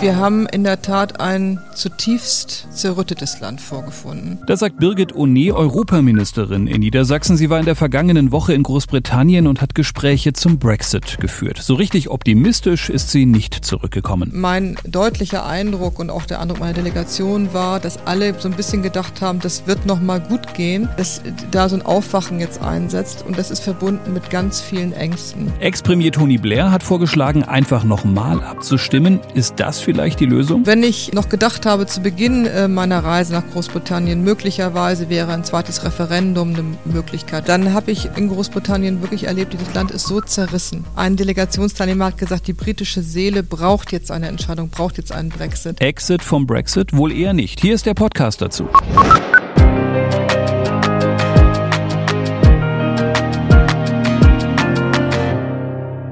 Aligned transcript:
Wir 0.00 0.16
haben 0.16 0.46
in 0.46 0.62
der 0.62 0.82
Tat 0.82 1.20
ein 1.20 1.58
zutiefst 1.74 2.68
zerrüttetes 2.70 3.40
Land 3.40 3.62
vorgefunden. 3.62 4.38
Das 4.46 4.60
sagt 4.60 4.78
Birgit 4.78 5.14
Oné, 5.14 5.52
Europaministerin 5.52 6.66
in 6.66 6.80
Niedersachsen. 6.80 7.38
Sie 7.38 7.48
war 7.48 7.58
in 7.58 7.64
der 7.64 7.76
vergangenen 7.76 8.30
Woche 8.30 8.52
in 8.52 8.62
Großbritannien 8.62 9.46
und 9.46 9.62
hat 9.62 9.74
Gespräche 9.74 10.34
zum 10.34 10.58
Brexit 10.58 11.18
geführt. 11.18 11.58
So 11.62 11.74
richtig 11.74 12.10
optimistisch 12.10 12.90
ist 12.90 13.10
sie 13.10 13.24
nicht 13.24 13.64
zurückgekommen. 13.64 14.30
Mein 14.34 14.76
deutlicher 14.84 15.46
Eindruck 15.46 15.98
und 15.98 16.10
auch 16.10 16.26
der 16.26 16.40
Eindruck 16.40 16.60
meiner 16.60 16.74
Delegation 16.74 17.54
war, 17.54 17.80
dass 17.80 17.98
alle 18.06 18.38
so 18.38 18.48
ein 18.48 18.54
bisschen 18.54 18.82
gedacht 18.82 19.22
haben, 19.22 19.40
das 19.40 19.66
wird 19.66 19.86
noch 19.86 20.00
mal 20.00 20.20
gut 20.20 20.52
gehen, 20.54 20.90
dass 20.98 21.22
da 21.50 21.70
so 21.70 21.76
ein 21.76 21.82
Aufwachen 21.82 22.38
jetzt 22.38 22.60
einsetzt 22.60 23.24
und 23.26 23.38
das 23.38 23.50
ist 23.50 23.60
verbunden 23.60 24.12
mit 24.12 24.28
ganz 24.28 24.60
vielen 24.60 24.92
Ängsten. 24.92 25.50
Ex-Premier 25.60 26.12
Tony 26.12 26.36
Blair 26.36 26.70
hat 26.70 26.82
vorgeschlagen, 26.82 27.44
einfach 27.44 27.84
noch 27.84 28.04
mal 28.04 28.42
abzustimmen. 28.42 29.20
Ist 29.34 29.54
das 29.56 29.85
vielleicht 29.86 30.18
die 30.18 30.26
Lösung? 30.26 30.66
Wenn 30.66 30.82
ich 30.82 31.12
noch 31.14 31.28
gedacht 31.28 31.64
habe 31.64 31.86
zu 31.86 32.02
Beginn 32.02 32.44
äh, 32.44 32.66
meiner 32.66 33.02
Reise 33.04 33.32
nach 33.32 33.44
Großbritannien, 33.52 34.22
möglicherweise 34.22 35.08
wäre 35.08 35.32
ein 35.32 35.44
zweites 35.44 35.84
Referendum 35.84 36.54
eine 36.54 36.64
Möglichkeit, 36.84 37.48
dann 37.48 37.72
habe 37.72 37.92
ich 37.92 38.10
in 38.16 38.28
Großbritannien 38.28 39.00
wirklich 39.00 39.24
erlebt, 39.24 39.52
dieses 39.52 39.72
Land 39.74 39.92
ist 39.92 40.06
so 40.06 40.20
zerrissen. 40.20 40.84
Ein 40.96 41.14
Delegationsteilnehmer 41.16 42.06
hat 42.06 42.18
gesagt, 42.18 42.48
die 42.48 42.52
britische 42.52 43.00
Seele 43.00 43.44
braucht 43.44 43.92
jetzt 43.92 44.10
eine 44.10 44.26
Entscheidung, 44.26 44.70
braucht 44.70 44.98
jetzt 44.98 45.12
einen 45.12 45.28
Brexit. 45.28 45.80
Exit 45.80 46.22
vom 46.22 46.46
Brexit? 46.46 46.92
Wohl 46.92 47.12
eher 47.12 47.32
nicht. 47.32 47.60
Hier 47.60 47.74
ist 47.74 47.86
der 47.86 47.94
Podcast 47.94 48.42
dazu. 48.42 48.68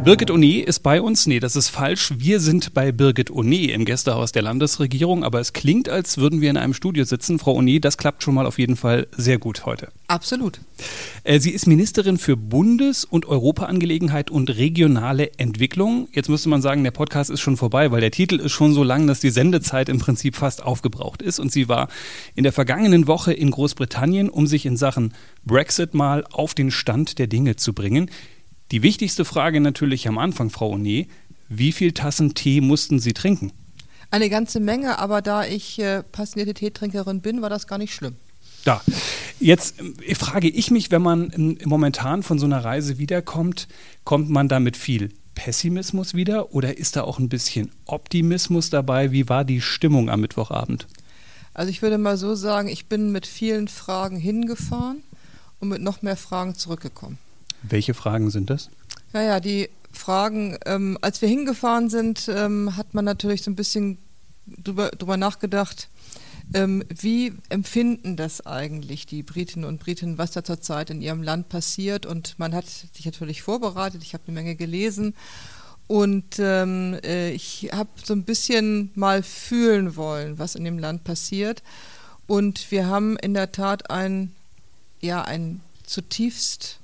Birgit 0.05 0.31
Oné 0.31 0.63
ist 0.63 0.81
bei 0.81 1.01
uns. 1.01 1.27
Nee, 1.27 1.41
das 1.41 1.57
ist 1.57 1.71
falsch. 1.71 2.13
Wir 2.19 2.39
sind 2.39 2.75
bei 2.75 2.93
Birgit 2.93 3.31
Oné 3.31 3.71
im 3.71 3.87
Gästehaus 3.87 4.33
der 4.33 4.43
Landesregierung, 4.43 5.25
aber 5.25 5.41
es 5.41 5.55
klingt, 5.55 5.89
als 5.89 6.19
würden 6.19 6.43
wir 6.43 6.51
in 6.51 6.59
einem 6.59 6.75
Studio 6.75 7.05
sitzen. 7.05 7.39
Frau 7.39 7.59
Oné, 7.59 7.81
das 7.81 7.97
klappt 7.97 8.23
schon 8.23 8.35
mal 8.35 8.45
auf 8.45 8.59
jeden 8.59 8.77
Fall 8.77 9.07
sehr 9.17 9.39
gut 9.39 9.65
heute. 9.65 9.89
Absolut. 10.07 10.61
Äh, 11.25 11.41
sie 11.41 11.53
ist 11.53 11.67
Ministerin 11.67 12.19
für 12.19 12.37
Bundes- 12.37 13.07
und 13.07 13.25
Europaangelegenheit 13.25 14.31
und 14.31 14.55
regionale 14.55 15.31
Entwicklung. 15.39 16.09
Jetzt 16.13 16.29
müsste 16.29 16.51
man 16.51 16.61
sagen, 16.61 16.85
der 16.85 16.91
Podcast 16.91 17.31
ist 17.31 17.41
schon 17.41 17.57
vorbei, 17.57 17.91
weil 17.91 18.03
der 18.03 18.11
Titel 18.11 18.41
ist 18.41 18.53
schon 18.53 18.75
so 18.75 18.85
lang, 18.85 19.07
dass 19.07 19.21
die 19.21 19.31
Sendezeit 19.31 19.89
im 19.89 20.01
Prinzip 20.01 20.37
fast 20.37 20.63
aufgebraucht 20.63 21.23
ist. 21.23 21.39
Und 21.39 21.51
sie 21.51 21.71
war 21.71 21.89
in 22.35 22.43
der 22.43 22.53
vergangenen 22.53 23.07
Woche 23.07 23.33
in 23.33 23.51
Großbritannien, 23.51 24.29
um 24.29 24.47
sich 24.47 24.67
in 24.67 24.77
Sachen 24.77 25.15
Brexit 25.47 25.95
mal 25.95 26.25
auf 26.31 26.53
den 26.53 26.71
Stand 26.71 27.19
der 27.19 27.27
Dinge 27.27 27.57
zu 27.57 27.73
bringen. 27.73 28.11
Die 28.71 28.83
wichtigste 28.83 29.25
Frage 29.25 29.61
natürlich 29.61 30.09
am 30.09 30.19
Anfang, 30.19 30.51
Frau 30.51 30.75
Oné, 30.75 31.07
wie 31.49 31.73
viel 31.73 31.93
Tassen 31.93 32.35
Tee 32.35 32.61
mussten 32.61 32.99
Sie 32.99 33.13
trinken? 33.13 33.53
Eine 34.11 34.31
ganze 34.31 34.61
Menge, 34.61 34.99
aber 34.99 35.23
da 35.23 35.45
ich 35.45 35.79
äh, 35.79 36.03
passionierte 36.03 36.55
Teetrinkerin 36.55 37.21
bin, 37.21 37.43
war 37.43 37.51
das 37.51 37.67
gar 37.67 37.79
nicht 37.79 37.95
schlimm. 37.95 38.17
Da. 38.65 38.81
Jetzt 39.41 39.81
äh, 39.81 40.15
frage 40.15 40.49
ich 40.49 40.71
mich, 40.71 40.91
wenn 40.91 41.03
man 41.03 41.31
äh, 41.31 41.67
momentan 41.67 42.23
von 42.23 42.39
so 42.39 42.47
einer 42.47 42.65
Reise 42.65 42.99
wiederkommt, 42.99 43.69
kommt 44.05 44.31
man 44.31 44.49
da 44.49 44.61
mit 44.61 44.77
viel 44.77 45.11
Pessimismus 45.35 46.15
wieder 46.15 46.55
oder 46.55 46.79
ist 46.79 46.97
da 46.97 47.03
auch 47.03 47.19
ein 47.19 47.29
bisschen 47.29 47.71
Optimismus 47.87 48.71
dabei? 48.71 49.13
Wie 49.13 49.29
war 49.29 49.45
die 49.45 49.61
Stimmung 49.61 50.09
am 50.09 50.21
Mittwochabend? 50.21 50.87
Also 51.53 51.71
ich 51.71 51.83
würde 51.83 51.99
mal 51.99 52.17
so 52.17 52.35
sagen, 52.35 52.69
ich 52.69 52.87
bin 52.87 53.13
mit 53.13 53.27
vielen 53.27 53.69
Fragen 53.69 54.17
hingefahren 54.17 55.03
und 55.61 55.69
mit 55.69 55.83
noch 55.83 56.03
mehr 56.03 56.17
Fragen 56.17 56.55
zurückgekommen. 56.55 57.19
Welche 57.69 57.95
Fragen 57.95 58.31
sind 58.31 58.51
das? 58.51 58.71
Naja, 59.13 59.41
die 59.41 59.71
Fragen, 59.93 60.59
ähm, 60.67 60.99
als 61.01 61.23
wir 61.23 61.29
hingefahren 61.29 61.89
sind, 61.89 62.29
ähm, 62.29 62.77
hat 62.77 62.95
man 62.95 63.05
natürlich 63.05 63.43
so 63.43 63.51
ein 63.51 63.57
bisschen 63.57 63.99
drüber, 64.47 64.91
drüber 64.91 65.17
nachgedacht, 65.17 65.89
ähm, 66.53 66.85
wie 66.89 67.33
empfinden 67.49 68.17
das 68.17 68.45
eigentlich 68.45 69.07
die 69.07 69.23
Britinnen 69.23 69.65
und 69.65 69.81
Briten, 69.81 70.19
was 70.19 70.33
da 70.33 70.45
zurzeit 70.45 70.91
in 70.91 71.01
ihrem 71.01 71.23
Land 71.23 71.49
passiert? 71.49 72.05
Und 72.05 72.39
man 72.39 72.55
hat 72.55 72.67
sich 72.67 73.07
natürlich 73.07 73.43
vorbereitet, 73.43 74.03
ich 74.03 74.13
habe 74.13 74.25
eine 74.27 74.35
Menge 74.35 74.55
gelesen 74.55 75.15
und 75.87 76.39
ähm, 76.39 76.99
äh, 77.03 77.31
ich 77.31 77.71
habe 77.73 77.89
so 78.03 78.15
ein 78.15 78.25
bisschen 78.25 78.91
mal 78.95 79.23
fühlen 79.23 79.97
wollen, 79.97 80.39
was 80.39 80.55
in 80.55 80.65
dem 80.65 80.79
Land 80.79 81.05
passiert. 81.05 81.63
Und 82.27 82.71
wir 82.71 82.87
haben 82.87 83.17
in 83.19 83.35
der 83.35 83.53
Tat 83.53 83.91
ein, 83.91 84.33
ja, 85.01 85.23
ein 85.23 85.61
zutiefst 85.85 86.79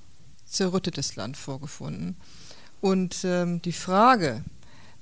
zerrüttetes 0.51 1.17
Land 1.17 1.37
vorgefunden. 1.37 2.17
Und 2.81 3.25
ähm, 3.25 3.63
die 3.63 3.73
Frage, 3.73 4.43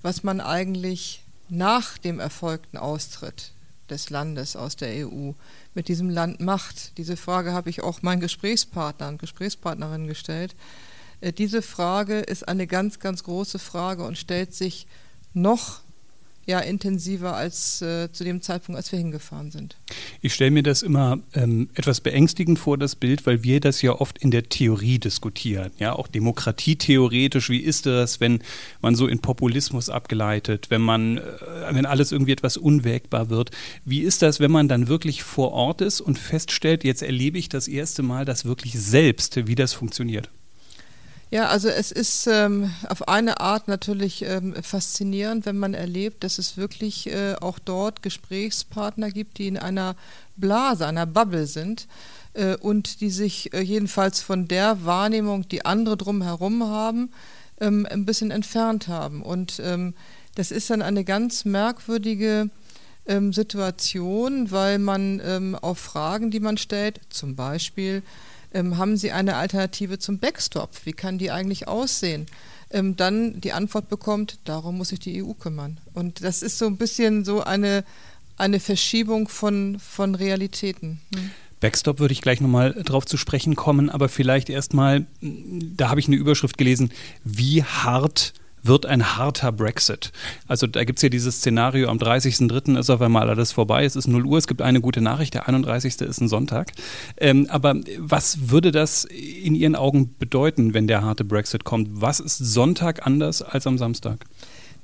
was 0.03 0.23
man 0.23 0.41
eigentlich 0.41 1.23
nach 1.49 1.99
dem 1.99 2.21
erfolgten 2.21 2.77
Austritt 2.77 3.53
des 3.89 4.11
Landes 4.11 4.55
aus 4.55 4.77
der 4.77 5.07
EU 5.07 5.33
mit 5.75 5.89
diesem 5.89 6.11
Land 6.11 6.41
macht, 6.41 6.99
diese 6.99 7.17
Frage 7.17 7.53
habe 7.53 7.71
ich 7.71 7.83
auch 7.83 8.03
meinen 8.03 8.21
Gesprächspartnern 8.21 9.15
und 9.15 9.21
Gesprächspartnerinnen 9.21 10.07
gestellt. 10.07 10.55
Äh, 11.21 11.33
diese 11.33 11.63
Frage 11.63 12.19
ist 12.21 12.47
eine 12.47 12.67
ganz, 12.67 12.99
ganz 12.99 13.25
große 13.25 13.59
Frage 13.59 14.05
und 14.05 14.19
stellt 14.19 14.55
sich 14.55 14.87
noch 15.35 15.81
ja 16.49 16.61
intensiver 16.61 17.37
als 17.37 17.83
äh, 17.83 18.11
zu 18.11 18.25
dem 18.25 18.41
Zeitpunkt, 18.41 18.79
als 18.79 18.91
wir 18.91 18.99
hingefahren 18.99 19.51
sind. 19.51 19.77
Ich 20.23 20.33
stelle 20.33 20.51
mir 20.51 20.63
das 20.63 20.83
immer 20.83 21.19
ähm, 21.35 21.69
etwas 21.75 22.01
beängstigend 22.01 22.59
vor, 22.59 22.79
das 22.79 22.97
Bild, 22.97 23.27
weil 23.27 23.43
wir 23.43 23.61
das 23.61 23.83
ja 23.83 23.93
oft 23.93 24.19
in 24.19 24.31
der 24.31 24.49
Theorie 24.49 24.99
diskutieren. 24.99 25.71
Ja, 25.79 25.93
auch 25.93 26.09
demokratietheoretisch. 26.09 27.51
Wie 27.51 27.61
ist 27.61 27.85
das, 27.85 28.21
wenn 28.21 28.43
man 28.81 28.95
so 28.95 29.07
in 29.07 29.21
Populismus 29.21 29.91
abgeleitet, 29.91 30.71
wenn 30.71 30.81
man, 30.81 31.19
äh, 31.19 31.23
wenn 31.71 31.85
alles 31.85 32.13
irgendwie 32.13 32.33
etwas 32.33 32.57
unwägbar 32.57 33.29
wird? 33.29 33.51
Wie 33.85 34.01
ist 34.01 34.23
das, 34.23 34.41
wenn 34.41 34.51
man 34.51 34.69
dann 34.69 34.89
wirklich 34.89 35.23
vor 35.23 35.53
Ort 35.53 35.83
ist 35.83 36.01
und 36.01 36.19
feststellt, 36.19 36.83
jetzt 36.83 37.03
erlebe 37.03 37.39
ich 37.39 37.51
das 37.51 37.69
erste 37.69 38.03
Mal 38.03 38.25
das 38.25 38.47
wirklich 38.47 38.81
selbst, 38.81 39.47
wie 39.47 39.55
das 39.55 39.75
funktioniert? 39.75 40.31
Ja, 41.31 41.49
also 41.49 41.69
es 41.69 41.93
ist 41.93 42.27
ähm, 42.27 42.71
auf 42.89 43.07
eine 43.07 43.41
Art 43.41 43.69
natürlich 43.69 44.25
ähm, 44.25 44.55
faszinierend, 44.63 45.45
wenn 45.45 45.59
man 45.59 45.75
erlebt, 45.75 46.25
dass 46.25 46.39
es 46.39 46.57
wirklich 46.57 47.07
äh, 47.13 47.35
auch 47.39 47.59
dort 47.59 48.03
Gesprächspartner 48.03 49.11
gibt, 49.11 49.37
die 49.37 49.47
in 49.47 49.59
einer 49.59 49.95
Blase, 50.37 50.87
einer 50.87 51.05
Bubble 51.05 51.47
sind 51.47 51.87
äh, 52.33 52.57
und 52.57 53.03
die 53.03 53.11
sich 53.11 53.53
äh, 53.53 53.61
jedenfalls 53.61 54.23
von 54.23 54.49
der 54.49 54.87
Wahrnehmung, 54.87 55.47
die 55.47 55.67
andere 55.67 55.99
drumherum 55.99 56.65
haben, 56.65 57.11
ähm, 57.61 57.87
ein 57.91 58.07
bisschen 58.07 58.31
entfernt 58.31 58.89
haben. 58.89 59.21
Und 59.21 59.61
ähm, 59.63 59.93
das 60.35 60.51
ist 60.51 60.71
dann 60.71 60.81
eine 60.81 61.05
ganz 61.05 61.45
merkwürdige 61.45 62.49
ähm, 63.07 63.35
Situation, 63.35 64.51
weil 64.51 64.79
man 64.79 65.21
ähm, 65.23 65.57
auf 65.57 65.79
Fragen, 65.79 66.31
die 66.31 66.41
man 66.41 66.57
stellt, 66.57 67.01
zum 67.11 67.37
Beispiel, 67.37 68.03
ähm, 68.53 68.79
haben 68.79 68.97
Sie 68.97 69.13
eine 69.13 69.37
Alternative 69.37 69.99
zum 69.99 70.19
Backstop? 70.19 70.71
Wie 70.85 70.93
kann 70.93 71.19
die 71.19 71.31
eigentlich 71.31 71.69
aussehen? 71.69 72.27
Ähm, 72.71 72.97
dann 72.97 73.41
die 73.41 73.53
Antwort 73.53 73.89
bekommt, 73.89 74.39
darum 74.45 74.79
muss 74.79 74.89
sich 74.89 75.01
die 75.01 75.23
EU 75.23 75.33
kümmern. 75.33 75.81
Und 75.95 76.23
das 76.23 76.43
ist 76.43 76.59
so 76.59 76.67
ein 76.67 76.77
bisschen 76.77 77.25
so 77.25 77.43
eine, 77.43 77.85
eine 78.37 78.61
Verschiebung 78.61 79.29
von, 79.29 79.79
von 79.79 80.15
Realitäten. 80.15 81.01
Hm. 81.15 81.31
Backstop 81.61 81.99
würde 81.99 82.13
ich 82.13 82.23
gleich 82.23 82.41
nochmal 82.41 82.73
drauf 82.85 83.05
zu 83.05 83.17
sprechen 83.17 83.57
kommen, 83.57 83.91
aber 83.91 84.09
vielleicht 84.09 84.49
erstmal, 84.49 85.07
da 85.21 85.89
habe 85.89 85.99
ich 85.99 86.07
eine 86.07 86.17
Überschrift 86.17 86.57
gelesen, 86.57 86.93
wie 87.25 87.65
hart 87.65 88.33
wird 88.69 88.87
ein 88.87 89.17
harter 89.17 89.51
Brexit. 89.51 90.13
Also 90.47 90.67
da 90.67 90.85
gibt 90.85 90.99
es 90.99 91.03
ja 91.03 91.09
dieses 91.09 91.39
Szenario, 91.39 91.89
am 91.89 91.99
30.03. 91.99 92.79
ist 92.79 92.91
auf 92.91 93.01
einmal 93.01 93.29
alles 93.29 93.53
vorbei, 93.53 93.85
es 93.85 93.97
ist 93.97 94.07
0 94.07 94.25
Uhr, 94.25 94.39
es 94.39 94.47
gibt 94.47 94.63
eine 94.63 94.81
gute 94.81 95.01
Nachricht, 95.01 95.35
der 95.35 95.49
31. 95.49 96.01
ist 96.03 96.21
ein 96.21 96.29
Sonntag. 96.29 96.73
Ähm, 97.17 97.47
aber 97.51 97.75
was 97.99 98.51
würde 98.51 98.71
das 98.71 99.05
in 99.05 99.55
Ihren 99.55 99.75
Augen 99.75 100.15
bedeuten, 100.19 100.75
wenn 100.75 100.87
der 100.87 101.03
harte 101.03 101.25
Brexit 101.25 101.65
kommt? 101.65 101.89
Was 102.01 102.21
ist 102.21 102.39
Sonntag 102.39 103.07
anders 103.07 103.43
als 103.43 103.67
am 103.67 103.79
Samstag? 103.79 104.27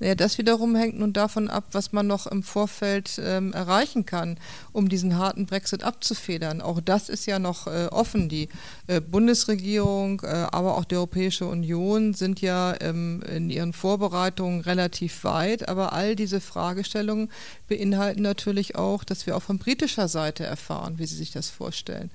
Naja, 0.04 0.16
das 0.16 0.36
wiederum 0.36 0.76
hängt 0.76 0.98
nun 0.98 1.14
davon 1.14 1.48
ab, 1.48 1.68
was 1.72 1.92
man 1.92 2.06
noch 2.06 2.26
im 2.26 2.42
Vorfeld 2.42 3.18
ähm, 3.24 3.54
erreichen 3.54 4.04
kann, 4.04 4.36
um 4.70 4.90
diesen 4.90 5.16
harten 5.16 5.46
Brexit 5.46 5.82
abzufedern. 5.82 6.60
Auch 6.60 6.82
das 6.82 7.08
ist 7.08 7.24
ja 7.24 7.38
noch 7.38 7.66
äh, 7.66 7.86
offen. 7.86 8.28
Die 8.28 8.50
äh, 8.86 9.00
Bundesregierung, 9.00 10.20
äh, 10.20 10.26
aber 10.26 10.76
auch 10.76 10.84
die 10.84 10.96
Europäische 10.96 11.46
Union 11.46 12.12
sind 12.12 12.42
ja 12.42 12.74
ähm, 12.82 13.22
in 13.34 13.48
ihren 13.48 13.72
Vorbereitungen 13.72 14.60
relativ 14.60 15.24
weit. 15.24 15.70
Aber 15.70 15.94
all 15.94 16.16
diese 16.16 16.42
Fragestellungen 16.42 17.30
beinhalten 17.66 18.20
natürlich 18.20 18.76
auch, 18.76 19.04
dass 19.04 19.24
wir 19.26 19.34
auch 19.34 19.42
von 19.42 19.56
britischer 19.56 20.08
Seite 20.08 20.44
erfahren, 20.44 20.98
wie 20.98 21.06
sie 21.06 21.16
sich 21.16 21.32
das 21.32 21.48
vorstellen 21.48 22.10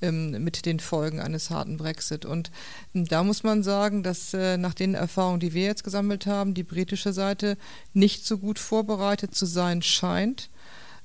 mit 0.00 0.66
den 0.66 0.80
Folgen 0.80 1.20
eines 1.20 1.50
harten 1.50 1.76
Brexit. 1.76 2.24
Und 2.24 2.50
ähm, 2.94 3.06
da 3.06 3.22
muss 3.24 3.42
man 3.42 3.62
sagen, 3.62 4.02
dass 4.02 4.34
äh, 4.34 4.56
nach 4.58 4.74
den 4.74 4.94
Erfahrungen, 4.94 5.40
die 5.40 5.54
wir 5.54 5.64
jetzt 5.64 5.84
gesammelt 5.84 6.26
haben, 6.26 6.54
die 6.54 6.62
britische 6.64 7.12
Seite 7.12 7.56
nicht 7.92 8.26
so 8.26 8.38
gut 8.38 8.58
vorbereitet 8.58 9.34
zu 9.34 9.46
sein 9.46 9.82
scheint. 9.82 10.50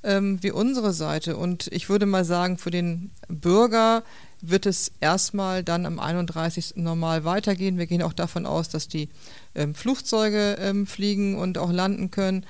ähm, 0.04 0.42
wie 0.42 0.52
unsere 0.52 0.94
Seite. 0.94 1.38
Und 1.38 1.68
ich 1.72 1.90
würde 1.90 2.06
mal 2.06 2.26
sagen, 2.26 2.58
für 2.58 2.72
den 2.72 3.12
Bürger 3.28 4.04
wird 4.42 4.66
es 4.66 4.92
erstmal 5.02 5.64
dann 5.64 5.86
am 5.86 6.00
31. 6.00 6.78
normal 6.78 7.26
weitergehen. 7.26 7.78
Wir 7.78 7.88
gehen 7.88 8.02
auch 8.02 8.14
davon 8.14 8.46
aus, 8.46 8.70
dass 8.70 8.88
die 8.88 9.10
ähm, 9.56 9.76
Flugzeuge 9.76 10.56
ähm, 10.60 10.88
fliegen 10.88 11.38
und 11.38 11.58
auch 11.58 11.72
landen 11.72 12.12
können. 12.12 12.46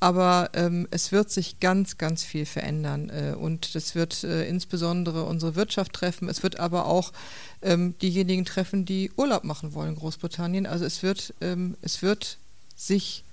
Aber 0.00 0.50
ähm, 0.54 0.86
es 0.90 1.10
wird 1.10 1.30
sich 1.30 1.58
ganz, 1.58 1.98
ganz 1.98 2.22
viel 2.22 2.46
verändern 2.46 3.10
äh, 3.10 3.34
und 3.34 3.74
das 3.74 3.96
wird 3.96 4.22
äh, 4.22 4.48
insbesondere 4.48 5.24
unsere 5.24 5.56
Wirtschaft 5.56 5.92
treffen. 5.92 6.28
Es 6.28 6.42
wird 6.42 6.60
aber 6.60 6.86
auch 6.86 7.12
ähm, 7.62 7.94
diejenigen 8.00 8.44
treffen, 8.44 8.84
die 8.84 9.10
Urlaub 9.16 9.42
machen 9.42 9.74
wollen 9.74 9.90
in 9.90 9.96
Großbritannien. 9.96 10.66
Also 10.66 10.84
es 10.84 11.02
wird, 11.02 11.34
ähm, 11.40 11.76
es 11.82 12.00
wird 12.02 12.38
sich 12.76 13.24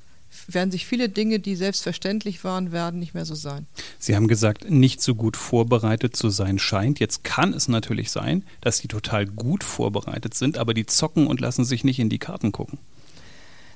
werden 0.48 0.72
sich 0.72 0.86
viele 0.86 1.10
Dinge, 1.10 1.40
die 1.40 1.56
selbstverständlich 1.56 2.44
waren, 2.44 2.72
werden 2.72 3.00
nicht 3.00 3.14
mehr 3.14 3.26
so 3.26 3.36
sein. 3.36 3.68
Sie 4.00 4.16
haben 4.16 4.28
gesagt, 4.28 4.70
nicht 4.70 5.02
so 5.02 5.16
gut 5.16 5.38
vorbereitet 5.38 6.16
zu 6.16 6.30
sein 6.30 6.60
scheint. 6.60 7.00
Jetzt 7.00 7.24
kann 7.24 7.54
es 7.54 7.68
natürlich 7.68 8.12
sein, 8.12 8.44
dass 8.62 8.80
die 8.82 8.88
total 8.88 9.26
gut 9.26 9.64
vorbereitet 9.64 10.34
sind, 10.34 10.58
aber 10.58 10.74
die 10.74 10.86
zocken 10.86 11.28
und 11.28 11.40
lassen 11.40 11.66
sich 11.66 11.84
nicht 11.84 12.00
in 12.00 12.10
die 12.10 12.20
Karten 12.20 12.52
gucken. 12.52 12.80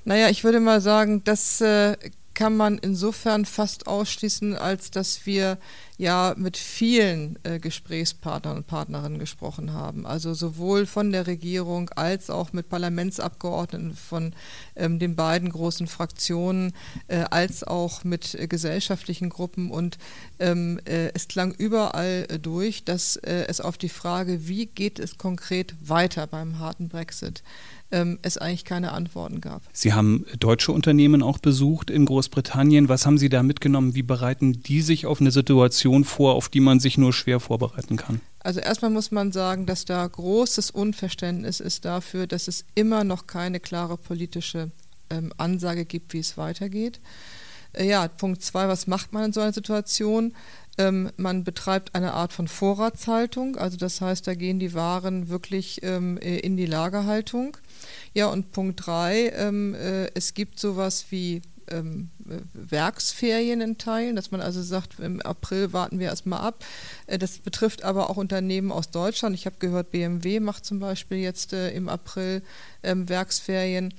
Naja, 0.06 0.30
ich 0.30 0.44
würde 0.44 0.60
mal 0.60 0.82
sagen, 0.82 1.24
das 1.24 1.62
äh, 1.62 1.98
kann 2.40 2.56
man 2.56 2.78
insofern 2.78 3.44
fast 3.44 3.86
ausschließen, 3.86 4.56
als 4.56 4.92
dass 4.92 5.26
wir 5.26 5.58
ja 5.98 6.34
mit 6.38 6.56
vielen 6.56 7.38
äh, 7.44 7.60
Gesprächspartnern 7.60 8.56
und 8.56 8.66
Partnerinnen 8.66 9.20
gesprochen 9.20 9.74
haben. 9.74 10.06
Also 10.06 10.34
sowohl 10.34 10.86
von 10.86 11.12
der 11.12 11.28
Regierung 11.28 11.90
als 11.90 12.30
auch 12.30 12.54
mit 12.54 12.70
Parlamentsabgeordneten 12.70 13.94
von 13.94 14.34
ähm, 14.78 15.00
den 15.00 15.18
beiden 15.18 15.50
großen 15.50 15.88
Fraktionen, 15.88 16.72
äh, 17.10 17.26
als 17.30 17.66
auch 17.66 18.06
mit 18.06 18.36
äh, 18.36 18.48
gesellschaftlichen 18.48 19.28
Gruppen. 19.28 19.70
Und 19.70 19.98
ähm, 20.40 20.80
äh, 20.86 21.12
es 21.14 21.28
klang 21.28 21.52
überall 21.52 22.26
äh, 22.30 22.40
durch, 22.40 22.86
dass 22.86 23.18
äh, 23.18 23.48
es 23.50 23.60
auf 23.60 23.78
die 23.78 23.90
Frage, 23.90 24.48
wie 24.48 24.66
geht 24.66 24.98
es 24.98 25.18
konkret 25.18 25.76
weiter 25.82 26.26
beim 26.26 26.58
harten 26.60 26.88
Brexit, 26.88 27.44
ähm, 27.92 28.20
es 28.22 28.38
eigentlich 28.38 28.66
keine 28.66 28.92
Antworten 28.92 29.42
gab. 29.42 29.64
Sie 29.74 29.94
haben 29.94 30.26
deutsche 30.40 30.72
Unternehmen 30.72 31.24
auch 31.24 31.40
besucht 31.40 31.90
in 31.90 32.06
Großbritannien. 32.06 32.90
Was 32.90 33.06
haben 33.06 33.18
Sie 33.18 33.30
da 33.30 33.44
mitgenommen? 33.44 33.96
Wie 33.96 34.04
bereiten 34.04 34.62
die 34.64 34.82
sich 34.82 35.06
auf 35.06 35.22
eine 35.22 35.32
Situation 35.32 36.04
vor, 36.04 36.36
auf 36.36 36.50
die 36.50 36.60
man 36.60 36.80
sich 36.80 36.98
nur 36.98 37.14
schwer 37.14 37.40
vorbereiten 37.40 37.98
kann? 37.98 38.22
Also 38.42 38.60
erstmal 38.60 38.92
muss 38.92 39.12
man 39.12 39.32
sagen, 39.32 39.66
dass 39.66 39.86
da 39.86 40.06
großes 40.06 40.72
Unverständnis 40.72 41.60
ist 41.60 41.86
dafür, 41.86 42.28
dass 42.28 42.48
es 42.48 42.66
immer 42.76 43.04
noch 43.04 43.28
keine 43.28 43.60
klare 43.60 43.98
politische 43.98 44.72
ähm, 45.10 45.34
Ansage 45.38 45.86
gibt, 45.86 46.14
wie 46.14 46.20
es 46.20 46.38
weitergeht. 46.38 47.00
Äh, 47.74 47.88
ja, 47.88 48.08
Punkt 48.08 48.42
zwei, 48.44 48.68
was 48.68 48.88
macht 48.88 49.14
man 49.14 49.26
in 49.26 49.34
so 49.34 49.42
einer 49.42 49.54
Situation? 49.54 50.34
Ähm, 50.80 51.12
man 51.18 51.44
betreibt 51.44 51.94
eine 51.94 52.14
Art 52.14 52.32
von 52.32 52.48
Vorratshaltung, 52.48 53.58
also 53.58 53.76
das 53.76 54.00
heißt, 54.00 54.26
da 54.26 54.34
gehen 54.34 54.60
die 54.60 54.74
Waren 54.74 55.28
wirklich 55.28 55.84
ähm, 55.84 56.18
äh, 56.20 56.40
in 56.40 56.56
die 56.56 56.66
Lagerhaltung. 56.66 57.58
Ja, 58.14 58.28
und 58.28 58.54
Punkt 58.54 58.86
drei, 58.86 59.34
ähm, 59.36 59.76
äh, 59.76 60.08
es 60.14 60.34
gibt 60.34 60.58
sowas 60.58 61.08
wie 61.10 61.42
ähm, 61.70 62.10
Werksferien 62.54 63.62
in 63.62 63.78
Teilen, 63.78 64.16
dass 64.16 64.32
man 64.32 64.40
also 64.40 64.62
sagt, 64.62 65.00
im 65.00 65.22
April 65.22 65.74
warten 65.74 66.00
wir 66.00 66.08
erstmal 66.08 66.40
ab. 66.40 66.64
Äh, 67.08 67.18
das 67.18 67.40
betrifft 67.40 67.84
aber 67.84 68.10
auch 68.10 68.16
Unternehmen 68.18 68.72
aus 68.72 68.90
Deutschland. 68.90 69.36
Ich 69.36 69.46
habe 69.46 69.58
gehört, 69.60 69.92
BMW 69.92 70.40
macht 70.40 70.66
zum 70.66 70.80
Beispiel 70.80 71.18
jetzt 71.18 71.52
äh, 71.52 71.72
im 71.72 71.90
April 71.90 72.42
ähm, 72.84 73.10
Werksferien, 73.10 73.94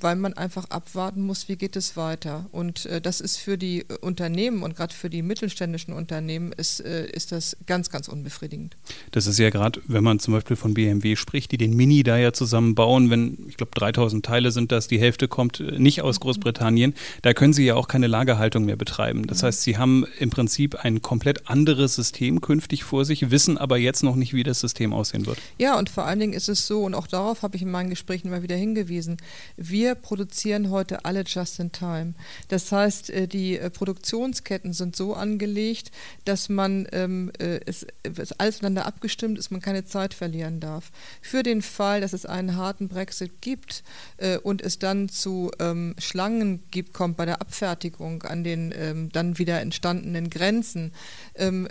weil 0.00 0.16
man 0.16 0.34
einfach 0.34 0.66
abwarten 0.70 1.22
muss, 1.22 1.48
wie 1.48 1.56
geht 1.56 1.76
es 1.76 1.96
weiter. 1.96 2.46
Und 2.52 2.86
äh, 2.86 3.00
das 3.00 3.20
ist 3.20 3.36
für 3.36 3.56
die 3.56 3.84
Unternehmen 4.00 4.62
und 4.62 4.76
gerade 4.76 4.94
für 4.94 5.10
die 5.10 5.22
mittelständischen 5.22 5.94
Unternehmen 5.94 6.52
ist, 6.52 6.80
äh, 6.80 7.06
ist 7.06 7.32
das 7.32 7.56
ganz, 7.66 7.90
ganz 7.90 8.08
unbefriedigend. 8.08 8.76
Das 9.12 9.26
ist 9.26 9.38
ja 9.38 9.50
gerade, 9.50 9.80
wenn 9.86 10.04
man 10.04 10.18
zum 10.18 10.34
Beispiel 10.34 10.56
von 10.56 10.74
BMW 10.74 11.16
spricht, 11.16 11.52
die 11.52 11.58
den 11.58 11.74
Mini 11.74 12.02
da 12.02 12.16
ja 12.16 12.32
zusammenbauen, 12.32 13.10
wenn, 13.10 13.38
ich 13.48 13.56
glaube, 13.56 13.72
3000 13.74 14.24
Teile 14.24 14.50
sind 14.50 14.72
das, 14.72 14.88
die 14.88 14.98
Hälfte 14.98 15.28
kommt 15.28 15.60
äh, 15.60 15.78
nicht 15.78 16.02
aus 16.02 16.20
Großbritannien, 16.20 16.94
da 17.22 17.34
können 17.34 17.52
sie 17.52 17.64
ja 17.64 17.74
auch 17.74 17.88
keine 17.88 18.08
Lagerhaltung 18.08 18.64
mehr 18.64 18.76
betreiben. 18.76 19.26
Das 19.26 19.42
heißt, 19.42 19.62
sie 19.62 19.78
haben 19.78 20.06
im 20.18 20.30
Prinzip 20.30 20.76
ein 20.76 21.02
komplett 21.02 21.48
anderes 21.48 21.94
System 21.94 22.40
künftig 22.40 22.84
vor 22.84 23.04
sich, 23.04 23.30
wissen 23.30 23.58
aber 23.58 23.78
jetzt 23.78 24.02
noch 24.02 24.16
nicht, 24.16 24.34
wie 24.34 24.42
das 24.42 24.60
System 24.60 24.92
aussehen 24.92 25.26
wird. 25.26 25.38
Ja, 25.58 25.78
und 25.78 25.88
vor 25.88 26.04
allen 26.04 26.20
Dingen 26.20 26.32
ist 26.32 26.48
es 26.48 26.66
so, 26.66 26.84
und 26.84 26.94
auch 26.94 27.06
darauf 27.06 27.42
habe 27.42 27.56
ich 27.56 27.62
in 27.62 27.70
meinen 27.70 27.90
Gesprächen 27.90 28.08
Gesprächen 28.08 28.28
immer 28.28 28.42
wieder 28.42 28.56
hingewiesen. 28.56 29.16
Wir 29.60 29.96
produzieren 29.96 30.70
heute 30.70 31.04
alle 31.04 31.24
just 31.26 31.58
in 31.58 31.72
time. 31.72 32.14
Das 32.46 32.70
heißt, 32.70 33.10
äh, 33.10 33.26
die 33.26 33.58
äh, 33.58 33.70
Produktionsketten 33.70 34.72
sind 34.72 34.94
so 34.94 35.14
angelegt, 35.14 35.90
dass 36.24 36.48
man 36.48 36.86
ähm, 36.92 37.32
äh, 37.40 37.58
es, 37.66 37.84
es 38.04 38.32
alles 38.32 38.56
miteinander 38.56 38.86
abgestimmt 38.86 39.36
ist, 39.36 39.50
man 39.50 39.60
keine 39.60 39.84
Zeit 39.84 40.14
verlieren 40.14 40.60
darf. 40.60 40.92
Für 41.20 41.42
den 41.42 41.60
Fall, 41.60 42.00
dass 42.00 42.12
es 42.12 42.24
einen 42.24 42.56
harten 42.56 42.86
Brexit 42.86 43.42
gibt 43.42 43.82
äh, 44.18 44.38
und 44.38 44.62
es 44.62 44.78
dann 44.78 45.08
zu 45.08 45.50
ähm, 45.58 45.96
Schlangen 45.98 46.62
gibt, 46.70 46.94
kommt 46.94 47.16
bei 47.16 47.26
der 47.26 47.40
Abfertigung 47.40 48.22
an 48.22 48.44
den 48.44 48.72
ähm, 48.76 49.10
dann 49.10 49.38
wieder 49.38 49.60
entstandenen 49.60 50.30
Grenzen, 50.30 50.92
ähm, 51.34 51.66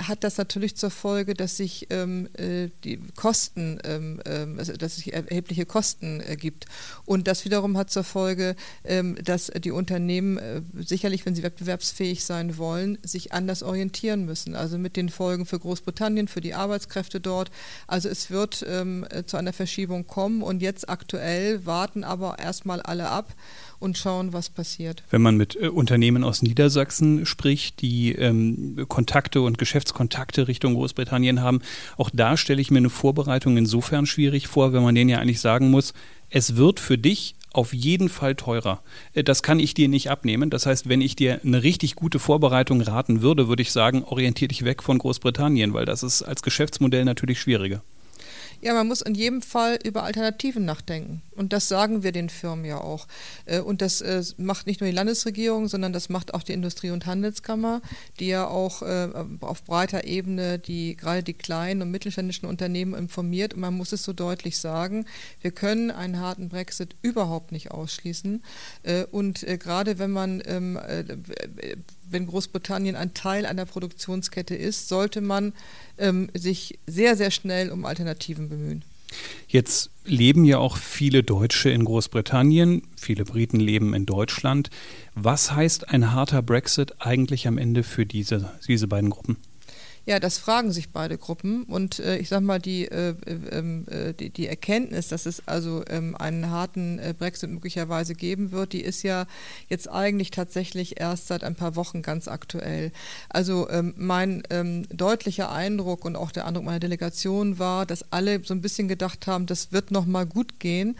hat 0.00 0.24
das 0.24 0.36
natürlich 0.36 0.76
zur 0.76 0.90
Folge, 0.90 1.34
dass 1.34 1.56
sich 1.56 1.86
ähm, 1.90 2.28
äh, 2.36 2.70
die 2.82 2.98
Kosten, 3.14 3.78
ähm, 3.84 4.20
also, 4.58 4.72
dass 4.72 4.96
sich 4.96 5.12
erhebliche 5.12 5.66
Kosten 5.66 6.20
äh, 6.20 6.36
gibt. 6.36 6.66
Und 7.04 7.19
das 7.24 7.44
wiederum 7.44 7.76
hat 7.76 7.90
zur 7.90 8.04
Folge, 8.04 8.56
ähm, 8.84 9.16
dass 9.22 9.46
die 9.46 9.70
Unternehmen 9.70 10.38
äh, 10.38 10.62
sicherlich, 10.76 11.26
wenn 11.26 11.34
sie 11.34 11.42
wettbewerbsfähig 11.42 12.24
sein 12.24 12.58
wollen, 12.58 12.98
sich 13.02 13.32
anders 13.32 13.62
orientieren 13.62 14.24
müssen. 14.24 14.54
Also 14.54 14.78
mit 14.78 14.96
den 14.96 15.08
Folgen 15.08 15.46
für 15.46 15.58
Großbritannien, 15.58 16.28
für 16.28 16.40
die 16.40 16.54
Arbeitskräfte 16.54 17.20
dort. 17.20 17.50
Also 17.86 18.08
es 18.08 18.30
wird 18.30 18.64
ähm, 18.68 19.06
äh, 19.10 19.24
zu 19.24 19.36
einer 19.36 19.52
Verschiebung 19.52 20.06
kommen 20.06 20.42
und 20.42 20.62
jetzt 20.62 20.88
aktuell 20.88 21.66
warten 21.66 22.04
aber 22.04 22.38
erstmal 22.38 22.80
alle 22.80 23.08
ab 23.08 23.34
und 23.80 23.96
schauen, 23.96 24.32
was 24.32 24.50
passiert. 24.50 25.02
Wenn 25.10 25.22
man 25.22 25.36
mit 25.36 25.56
äh, 25.56 25.68
Unternehmen 25.68 26.22
aus 26.22 26.42
Niedersachsen 26.42 27.26
spricht, 27.26 27.80
die 27.80 28.12
ähm, 28.12 28.84
Kontakte 28.88 29.40
und 29.40 29.58
Geschäftskontakte 29.58 30.46
Richtung 30.46 30.74
Großbritannien 30.74 31.40
haben, 31.40 31.60
auch 31.96 32.10
da 32.12 32.36
stelle 32.36 32.60
ich 32.60 32.70
mir 32.70 32.78
eine 32.78 32.90
Vorbereitung 32.90 33.56
insofern 33.56 34.06
schwierig 34.06 34.46
vor, 34.46 34.72
wenn 34.72 34.82
man 34.82 34.94
denen 34.94 35.10
ja 35.10 35.18
eigentlich 35.18 35.40
sagen 35.40 35.70
muss, 35.70 35.94
es 36.30 36.56
wird 36.56 36.80
für 36.80 36.98
dich 36.98 37.34
auf 37.52 37.72
jeden 37.74 38.08
Fall 38.08 38.36
teurer. 38.36 38.82
Äh, 39.12 39.24
das 39.24 39.42
kann 39.42 39.58
ich 39.58 39.74
dir 39.74 39.88
nicht 39.88 40.10
abnehmen. 40.10 40.50
Das 40.50 40.66
heißt, 40.66 40.88
wenn 40.88 41.00
ich 41.00 41.16
dir 41.16 41.40
eine 41.44 41.62
richtig 41.62 41.96
gute 41.96 42.18
Vorbereitung 42.18 42.80
raten 42.80 43.22
würde, 43.22 43.48
würde 43.48 43.62
ich 43.62 43.72
sagen, 43.72 44.04
orientiere 44.04 44.48
dich 44.48 44.64
weg 44.64 44.82
von 44.82 44.98
Großbritannien, 44.98 45.74
weil 45.74 45.84
das 45.84 46.02
ist 46.02 46.22
als 46.22 46.42
Geschäftsmodell 46.42 47.04
natürlich 47.04 47.40
schwieriger. 47.40 47.82
Ja, 48.62 48.74
man 48.74 48.88
muss 48.88 49.00
in 49.00 49.14
jedem 49.14 49.40
Fall 49.40 49.78
über 49.84 50.02
Alternativen 50.02 50.66
nachdenken. 50.66 51.22
Und 51.34 51.54
das 51.54 51.68
sagen 51.68 52.02
wir 52.02 52.12
den 52.12 52.28
Firmen 52.28 52.66
ja 52.66 52.78
auch. 52.78 53.06
Äh, 53.46 53.60
und 53.60 53.80
das 53.80 54.02
äh, 54.02 54.22
macht 54.36 54.66
nicht 54.66 54.82
nur 54.82 54.90
die 54.90 54.94
Landesregierung, 54.94 55.68
sondern 55.68 55.94
das 55.94 56.10
macht 56.10 56.34
auch 56.34 56.42
die 56.42 56.52
Industrie- 56.52 56.90
und 56.90 57.06
Handelskammer, 57.06 57.80
die 58.18 58.26
ja 58.26 58.46
auch 58.46 58.82
äh, 58.82 59.08
auf 59.40 59.64
breiter 59.64 60.04
Ebene 60.04 60.58
die 60.58 60.96
gerade 60.96 61.22
die 61.22 61.32
kleinen 61.32 61.80
und 61.80 61.90
mittelständischen 61.90 62.46
Unternehmen 62.46 62.92
informiert. 62.92 63.54
Und 63.54 63.60
man 63.60 63.74
muss 63.74 63.92
es 63.92 64.02
so 64.02 64.12
deutlich 64.12 64.58
sagen, 64.58 65.06
wir 65.40 65.52
können 65.52 65.90
einen 65.90 66.20
harten 66.20 66.50
Brexit 66.50 66.96
überhaupt 67.00 67.52
nicht 67.52 67.70
ausschließen. 67.70 68.42
Und 69.10 69.46
gerade 69.58 69.98
wenn 69.98 70.10
man 70.10 70.42
ähm, 70.46 70.78
wenn 72.10 72.26
Großbritannien 72.26 72.96
ein 72.96 73.14
Teil 73.14 73.46
einer 73.46 73.66
Produktionskette 73.66 74.54
ist, 74.54 74.88
sollte 74.88 75.20
man 75.20 75.52
ähm, 75.98 76.28
sich 76.34 76.78
sehr, 76.86 77.16
sehr 77.16 77.30
schnell 77.30 77.70
um 77.70 77.84
Alternativen 77.84 78.48
bemühen. 78.48 78.84
Jetzt 79.48 79.90
leben 80.04 80.44
ja 80.44 80.58
auch 80.58 80.76
viele 80.76 81.22
Deutsche 81.22 81.70
in 81.70 81.84
Großbritannien, 81.84 82.82
viele 82.96 83.24
Briten 83.24 83.58
leben 83.58 83.94
in 83.94 84.06
Deutschland. 84.06 84.70
Was 85.14 85.52
heißt 85.52 85.88
ein 85.88 86.12
harter 86.12 86.42
Brexit 86.42 86.94
eigentlich 87.00 87.48
am 87.48 87.58
Ende 87.58 87.82
für 87.82 88.06
diese, 88.06 88.52
diese 88.66 88.86
beiden 88.86 89.10
Gruppen? 89.10 89.36
Ja, 90.06 90.18
das 90.18 90.38
fragen 90.38 90.72
sich 90.72 90.90
beide 90.90 91.18
Gruppen 91.18 91.64
und 91.64 91.98
äh, 91.98 92.16
ich 92.16 92.28
sage 92.30 92.44
mal, 92.44 92.58
die, 92.58 92.86
äh, 92.86 93.14
ähm, 93.26 93.86
äh, 93.90 94.14
die, 94.14 94.30
die, 94.30 94.46
Erkenntnis, 94.46 95.08
dass 95.08 95.26
es 95.26 95.46
also 95.46 95.84
ähm, 95.88 96.16
einen 96.16 96.50
harten 96.50 96.98
äh, 96.98 97.14
Brexit 97.16 97.50
möglicherweise 97.50 98.14
geben 98.14 98.50
wird, 98.50 98.72
die 98.72 98.80
ist 98.80 99.02
ja 99.02 99.26
jetzt 99.68 99.90
eigentlich 99.90 100.30
tatsächlich 100.30 100.98
erst 101.00 101.28
seit 101.28 101.44
ein 101.44 101.54
paar 101.54 101.76
Wochen 101.76 102.00
ganz 102.00 102.28
aktuell. 102.28 102.92
Also 103.28 103.68
ähm, 103.68 103.94
mein 103.96 104.42
deutlicher 104.90 105.52
Eindruck 105.52 106.04
und 106.04 106.16
auch 106.16 106.32
der 106.32 106.46
Eindruck 106.46 106.64
meiner 106.64 106.80
Delegation 106.80 107.58
war, 107.58 107.84
dass 107.84 108.12
alle 108.12 108.42
so 108.44 108.54
ein 108.54 108.62
bisschen 108.62 108.88
gedacht 108.88 109.26
haben, 109.26 109.46
das 109.46 109.72
wird 109.72 109.90
noch 109.90 110.06
mal 110.06 110.26
gut 110.26 110.58
gehen. 110.58 110.96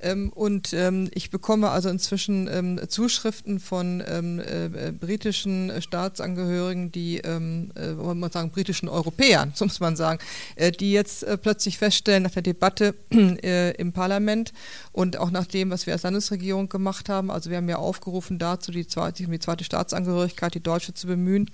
Ähm, 0.00 0.30
und 0.30 0.72
ähm, 0.72 1.10
ich 1.14 1.30
bekomme 1.30 1.70
also 1.70 1.88
inzwischen 1.88 2.48
ähm, 2.48 2.80
Zuschriften 2.88 3.60
von 3.60 4.02
ähm, 4.06 4.40
äh, 4.40 4.92
britischen 4.92 5.72
Staatsangehörigen, 5.80 6.92
die, 6.92 7.18
ähm, 7.18 7.72
äh, 7.74 7.96
wollen 7.96 8.18
wir 8.18 8.30
sagen, 8.30 8.50
britischen 8.50 8.88
Europäern, 8.88 9.52
so 9.54 9.64
muss 9.66 9.80
man 9.80 9.96
sagen, 9.96 10.20
äh, 10.56 10.72
die 10.72 10.92
jetzt 10.92 11.22
äh, 11.24 11.38
plötzlich 11.38 11.78
feststellen 11.78 12.22
nach 12.22 12.32
der 12.32 12.42
Debatte 12.42 12.94
äh, 13.12 13.72
im 13.76 13.92
Parlament 13.92 14.52
und 14.92 15.16
auch 15.16 15.30
nach 15.30 15.46
dem, 15.46 15.70
was 15.70 15.86
wir 15.86 15.94
als 15.94 16.02
Landesregierung 16.02 16.68
gemacht 16.68 17.08
haben, 17.08 17.30
also 17.30 17.50
wir 17.50 17.56
haben 17.56 17.68
ja 17.68 17.76
aufgerufen 17.76 18.38
dazu, 18.38 18.72
die 18.72 18.86
zweite, 18.86 19.24
die 19.24 19.38
zweite 19.38 19.64
Staatsangehörigkeit, 19.64 20.54
die 20.54 20.62
deutsche 20.62 20.94
zu 20.94 21.06
bemühen, 21.06 21.50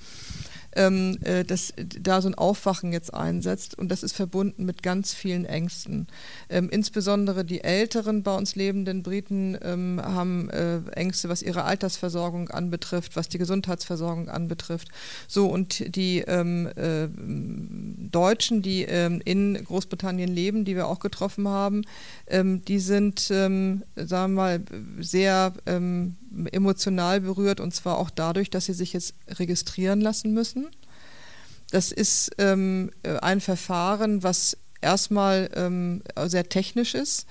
ähm, 0.77 1.19
äh, 1.23 1.45
dass 1.45 1.73
da 1.77 2.21
so 2.21 2.29
ein 2.29 2.35
Aufwachen 2.35 2.93
jetzt 2.93 3.12
einsetzt 3.12 3.77
und 3.77 3.89
das 3.91 4.03
ist 4.03 4.12
verbunden 4.12 4.65
mit 4.65 4.83
ganz 4.83 5.12
vielen 5.12 5.45
Ängsten. 5.45 6.07
Ähm, 6.49 6.69
insbesondere 6.71 7.45
die 7.45 7.62
älteren 7.62 8.23
bei 8.23 8.35
uns 8.35 8.55
lebenden 8.55 9.03
Briten 9.03 9.59
ähm, 9.62 10.00
haben 10.03 10.49
äh, 10.50 10.81
Ängste, 10.93 11.29
was 11.29 11.43
ihre 11.43 11.65
Altersversorgung 11.65 12.50
anbetrifft, 12.50 13.17
was 13.17 13.29
die 13.29 13.39
Gesundheitsversorgung 13.39 14.29
anbetrifft. 14.29 14.89
So 15.27 15.47
und 15.47 15.95
die 15.97 16.21
ähm, 16.21 16.69
äh, 16.77 17.09
Deutschen, 18.11 18.62
die 18.62 18.83
ähm, 18.83 19.21
in 19.25 19.62
Großbritannien 19.65 20.29
leben, 20.29 20.65
die 20.65 20.77
wir 20.77 20.87
auch 20.87 21.00
getroffen 21.00 21.49
haben, 21.49 21.83
ähm, 22.27 22.65
die 22.65 22.79
sind, 22.79 23.21
sagen 23.21 23.83
wir 23.97 24.29
mal, 24.29 24.61
sehr 25.00 25.53
emotional 26.52 27.20
berührt 27.20 27.60
und 27.60 27.75
zwar 27.75 27.99
auch 27.99 28.10
dadurch, 28.10 28.50
dass 28.50 28.66
sie 28.66 28.75
sich 28.75 28.92
jetzt 28.92 29.14
registrieren 29.28 30.00
lassen 30.00 30.32
müssen. 30.32 30.68
Das 31.70 31.92
ist 31.92 32.32
ähm, 32.38 32.90
ein 33.22 33.40
Verfahren, 33.40 34.22
was 34.22 34.56
erstmal 34.80 35.50
ähm, 35.54 36.02
sehr 36.26 36.49
technisch 36.49 36.94
ist 36.94 37.26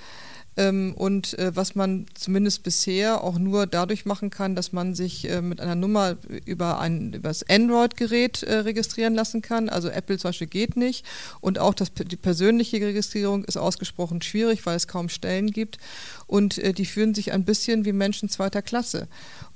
ähm, 0.59 0.93
und 0.97 1.39
äh, 1.39 1.55
was 1.55 1.73
man 1.73 2.05
zumindest 2.13 2.63
bisher 2.63 3.23
auch 3.23 3.39
nur 3.39 3.65
dadurch 3.65 4.05
machen 4.05 4.29
kann, 4.29 4.55
dass 4.55 4.73
man 4.73 4.93
sich 4.93 5.29
äh, 5.29 5.41
mit 5.41 5.61
einer 5.61 5.75
Nummer 5.75 6.17
über 6.45 6.79
ein 6.79 7.13
über 7.13 7.29
das 7.29 7.47
Android-Gerät 7.49 8.43
äh, 8.43 8.55
registrieren 8.55 9.15
lassen 9.15 9.41
kann. 9.41 9.69
Also 9.69 9.87
Apple 9.87 10.17
zum 10.17 10.29
Beispiel 10.29 10.47
geht 10.47 10.75
nicht 10.75 11.05
und 11.39 11.59
auch 11.59 11.73
das, 11.73 11.93
die 11.93 12.17
persönliche 12.17 12.75
Registrierung 12.81 13.45
ist 13.45 13.55
ausgesprochen 13.55 14.21
schwierig, 14.21 14.65
weil 14.65 14.75
es 14.75 14.87
kaum 14.89 15.07
Stellen 15.07 15.51
gibt 15.51 15.77
und 16.27 16.57
äh, 16.57 16.73
die 16.73 16.85
fühlen 16.85 17.15
sich 17.15 17.31
ein 17.31 17.45
bisschen 17.45 17.85
wie 17.85 17.93
Menschen 17.93 18.27
zweiter 18.27 18.61
Klasse. 18.61 19.07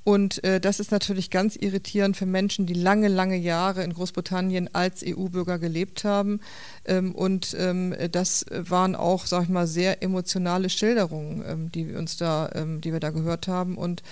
Und 0.04 0.44
äh, 0.44 0.60
das 0.60 0.80
ist 0.80 0.92
natürlich 0.92 1.30
ganz 1.30 1.56
irritierend 1.56 2.16
für 2.16 2.26
Menschen, 2.26 2.66
die 2.66 2.74
lange, 2.74 3.08
lange 3.08 3.36
Jahre 3.36 3.82
in 3.82 3.94
Großbritannien 3.94 4.74
als 4.74 5.02
EU-Bürger 5.04 5.58
gelebt 5.58 6.04
haben. 6.04 6.40
Ähm, 6.84 7.14
und 7.14 7.56
ähm, 7.58 7.94
das 8.12 8.44
waren 8.50 8.94
auch, 8.94 9.24
sag 9.24 9.44
ich 9.44 9.48
mal, 9.48 9.66
sehr 9.66 10.02
emotionale 10.02 10.68
Schilderungen, 10.68 11.42
ähm, 11.46 11.72
die 11.72 11.88
wir 11.88 11.98
uns 11.98 12.18
da, 12.18 12.50
ähm, 12.54 12.82
die 12.82 12.92
wir 12.92 13.00
da 13.00 13.10
gehört 13.10 13.48
haben. 13.48 13.78
Und 13.78 14.02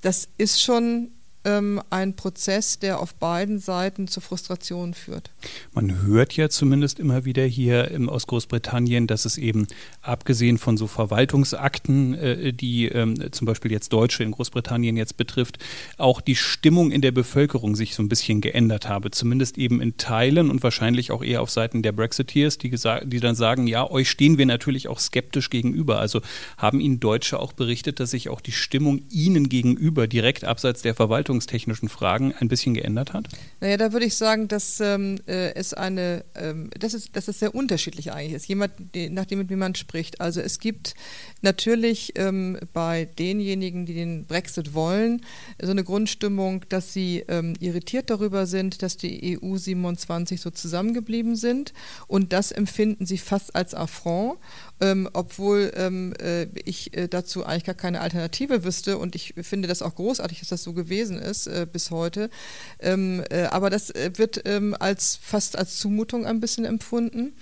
das 0.00 0.28
ist 0.38 0.62
schon 0.62 1.10
ähm, 1.44 1.80
ein 1.90 2.16
Prozess, 2.16 2.78
der 2.78 3.00
auf 3.00 3.14
beiden 3.14 3.58
Seiten 3.58 4.08
zu 4.08 4.20
Frustration 4.20 4.94
führt. 4.94 5.30
Man 5.72 6.02
hört 6.02 6.34
ja 6.34 6.48
zumindest 6.48 6.98
immer 6.98 7.24
wieder 7.24 7.44
hier 7.44 7.90
im, 7.90 8.08
aus 8.08 8.26
Großbritannien, 8.26 9.06
dass 9.06 9.24
es 9.24 9.38
eben 9.38 9.66
abgesehen 10.02 10.58
von 10.58 10.76
so 10.76 10.86
Verwaltungsakten, 10.86 12.14
äh, 12.14 12.52
die 12.52 12.86
ähm, 12.86 13.32
zum 13.32 13.46
Beispiel 13.46 13.72
jetzt 13.72 13.92
Deutsche 13.92 14.22
in 14.22 14.30
Großbritannien 14.30 14.96
jetzt 14.96 15.16
betrifft, 15.16 15.58
auch 15.98 16.20
die 16.20 16.36
Stimmung 16.36 16.90
in 16.90 17.00
der 17.00 17.12
Bevölkerung 17.12 17.76
sich 17.76 17.94
so 17.94 18.02
ein 18.02 18.08
bisschen 18.08 18.40
geändert 18.40 18.88
habe. 18.88 19.10
Zumindest 19.10 19.58
eben 19.58 19.80
in 19.80 19.96
Teilen 19.96 20.50
und 20.50 20.62
wahrscheinlich 20.62 21.12
auch 21.12 21.22
eher 21.22 21.42
auf 21.42 21.50
Seiten 21.50 21.82
der 21.82 21.92
Brexiteers, 21.92 22.58
die, 22.58 22.70
die 22.70 23.20
dann 23.20 23.34
sagen, 23.34 23.66
ja, 23.66 23.88
euch 23.88 24.10
stehen 24.10 24.38
wir 24.38 24.46
natürlich 24.46 24.88
auch 24.88 24.98
skeptisch 24.98 25.50
gegenüber. 25.50 25.98
Also 25.98 26.20
haben 26.56 26.80
Ihnen 26.80 27.00
Deutsche 27.00 27.38
auch 27.38 27.52
berichtet, 27.52 28.00
dass 28.00 28.10
sich 28.10 28.28
auch 28.28 28.40
die 28.40 28.52
Stimmung 28.52 29.02
Ihnen 29.10 29.48
gegenüber 29.48 30.06
direkt 30.06 30.44
abseits 30.44 30.82
der 30.82 30.94
Verwaltung 30.94 31.33
verwaltungstechnischen 31.34 31.88
Fragen 31.88 32.34
ein 32.38 32.48
bisschen 32.48 32.74
geändert 32.74 33.12
hat? 33.12 33.28
Naja, 33.60 33.76
da 33.76 33.92
würde 33.92 34.06
ich 34.06 34.14
sagen, 34.14 34.48
dass 34.48 34.80
ähm, 34.80 35.18
äh, 35.26 35.54
es 35.54 35.74
eine, 35.74 36.24
ähm, 36.34 36.70
das 36.78 36.94
ist, 36.94 37.16
dass 37.16 37.28
es 37.28 37.38
sehr 37.38 37.54
unterschiedlich 37.54 38.12
eigentlich 38.12 38.34
ist, 38.34 38.46
jemand, 38.46 38.72
nachdem 39.10 39.38
mit 39.38 39.50
wem 39.50 39.58
man 39.58 39.74
spricht. 39.74 40.20
Also 40.20 40.40
es 40.40 40.58
gibt 40.58 40.94
natürlich 41.42 42.12
ähm, 42.16 42.58
bei 42.72 43.06
denjenigen, 43.18 43.86
die 43.86 43.94
den 43.94 44.26
Brexit 44.26 44.74
wollen, 44.74 45.22
so 45.60 45.70
eine 45.70 45.84
Grundstimmung, 45.84 46.64
dass 46.68 46.92
sie 46.92 47.24
ähm, 47.28 47.54
irritiert 47.60 48.10
darüber 48.10 48.46
sind, 48.46 48.82
dass 48.82 48.96
die 48.96 49.38
EU 49.40 49.56
27 49.56 50.40
so 50.40 50.50
zusammengeblieben 50.50 51.36
sind 51.36 51.72
und 52.06 52.32
das 52.32 52.52
empfinden 52.52 53.06
sie 53.06 53.18
fast 53.18 53.54
als 53.54 53.74
Affront 53.74 54.38
ähm, 54.84 55.08
obwohl 55.14 55.72
ähm, 55.76 56.12
äh, 56.20 56.46
ich 56.64 56.94
äh, 56.94 57.08
dazu 57.08 57.46
eigentlich 57.46 57.64
gar 57.64 57.74
keine 57.74 58.02
Alternative 58.02 58.64
wüsste 58.64 58.98
und 58.98 59.14
ich 59.14 59.32
finde 59.40 59.66
das 59.66 59.80
auch 59.80 59.94
großartig, 59.94 60.40
dass 60.40 60.50
das 60.50 60.62
so 60.62 60.74
gewesen 60.74 61.18
ist 61.18 61.46
äh, 61.46 61.66
bis 61.70 61.90
heute. 61.90 62.28
Ähm, 62.80 63.24
äh, 63.30 63.44
aber 63.44 63.70
das 63.70 63.88
äh, 63.90 64.10
wird 64.16 64.42
ähm, 64.44 64.76
als 64.78 65.18
fast 65.22 65.56
als 65.56 65.78
Zumutung 65.78 66.26
ein 66.26 66.40
bisschen 66.40 66.66
empfunden. 66.66 67.32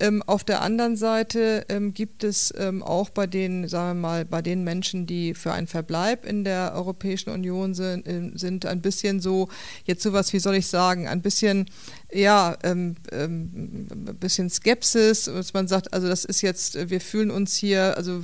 Ähm, 0.00 0.22
auf 0.22 0.42
der 0.42 0.62
anderen 0.62 0.96
Seite 0.96 1.66
ähm, 1.68 1.92
gibt 1.92 2.24
es 2.24 2.54
auch 2.80 3.10
bei 3.10 3.26
den, 3.26 3.68
sagen 3.68 4.00
wir 4.00 4.08
mal, 4.08 4.24
bei 4.24 4.40
den 4.40 4.64
Menschen, 4.64 5.06
die 5.06 5.34
für 5.34 5.52
einen 5.52 5.66
Verbleib 5.66 6.24
in 6.24 6.42
der 6.42 6.72
Europäischen 6.74 7.30
Union 7.30 7.74
sind, 7.74 8.08
äh, 8.08 8.30
sind 8.34 8.64
ein 8.64 8.80
bisschen 8.80 9.20
so, 9.20 9.48
jetzt 9.84 10.02
sowas, 10.02 10.32
wie 10.32 10.38
soll 10.38 10.54
ich 10.54 10.68
sagen, 10.68 11.06
ein 11.06 11.20
bisschen 11.20 11.66
ja, 12.12 12.56
ähm, 12.62 12.96
ähm, 13.12 13.86
ein 13.90 14.16
bisschen 14.18 14.50
Skepsis, 14.50 15.24
dass 15.24 15.54
man 15.54 15.68
sagt, 15.68 15.92
also 15.92 16.08
das 16.08 16.24
ist 16.24 16.42
jetzt, 16.42 16.90
wir 16.90 17.00
fühlen 17.00 17.30
uns 17.30 17.56
hier 17.56 17.96
also 17.96 18.22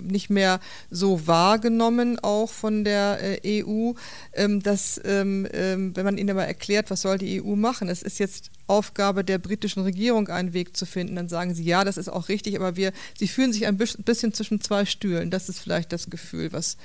nicht 0.00 0.30
mehr 0.30 0.60
so 0.90 1.26
wahrgenommen 1.26 2.18
auch 2.18 2.50
von 2.50 2.84
der 2.84 3.44
äh, 3.44 3.62
EU, 3.64 3.92
ähm, 4.32 4.62
dass 4.62 5.00
ähm, 5.04 5.46
ähm, 5.52 5.94
wenn 5.96 6.04
man 6.04 6.18
ihnen 6.18 6.30
aber 6.30 6.46
erklärt, 6.46 6.90
was 6.90 7.02
soll 7.02 7.18
die 7.18 7.42
EU 7.42 7.56
machen, 7.56 7.88
es 7.88 8.02
ist 8.02 8.18
jetzt 8.18 8.50
Aufgabe 8.66 9.22
der 9.24 9.38
britischen 9.38 9.82
Regierung 9.82 10.28
einen 10.28 10.54
Weg 10.54 10.76
zu 10.76 10.86
finden, 10.86 11.16
dann 11.16 11.28
sagen 11.28 11.54
sie, 11.54 11.64
ja, 11.64 11.84
das 11.84 11.98
ist 11.98 12.08
auch 12.08 12.28
richtig, 12.28 12.56
aber 12.56 12.76
wir, 12.76 12.92
sie 13.18 13.28
fühlen 13.28 13.52
sich 13.52 13.66
ein 13.66 13.76
bisschen 13.76 14.32
zwischen 14.32 14.60
zwei 14.60 14.86
Stühlen. 14.86 15.30
Das 15.30 15.48
ist 15.48 15.58
vielleicht 15.58 15.92
das 15.92 16.08
Gefühl, 16.08 16.52
was 16.52 16.76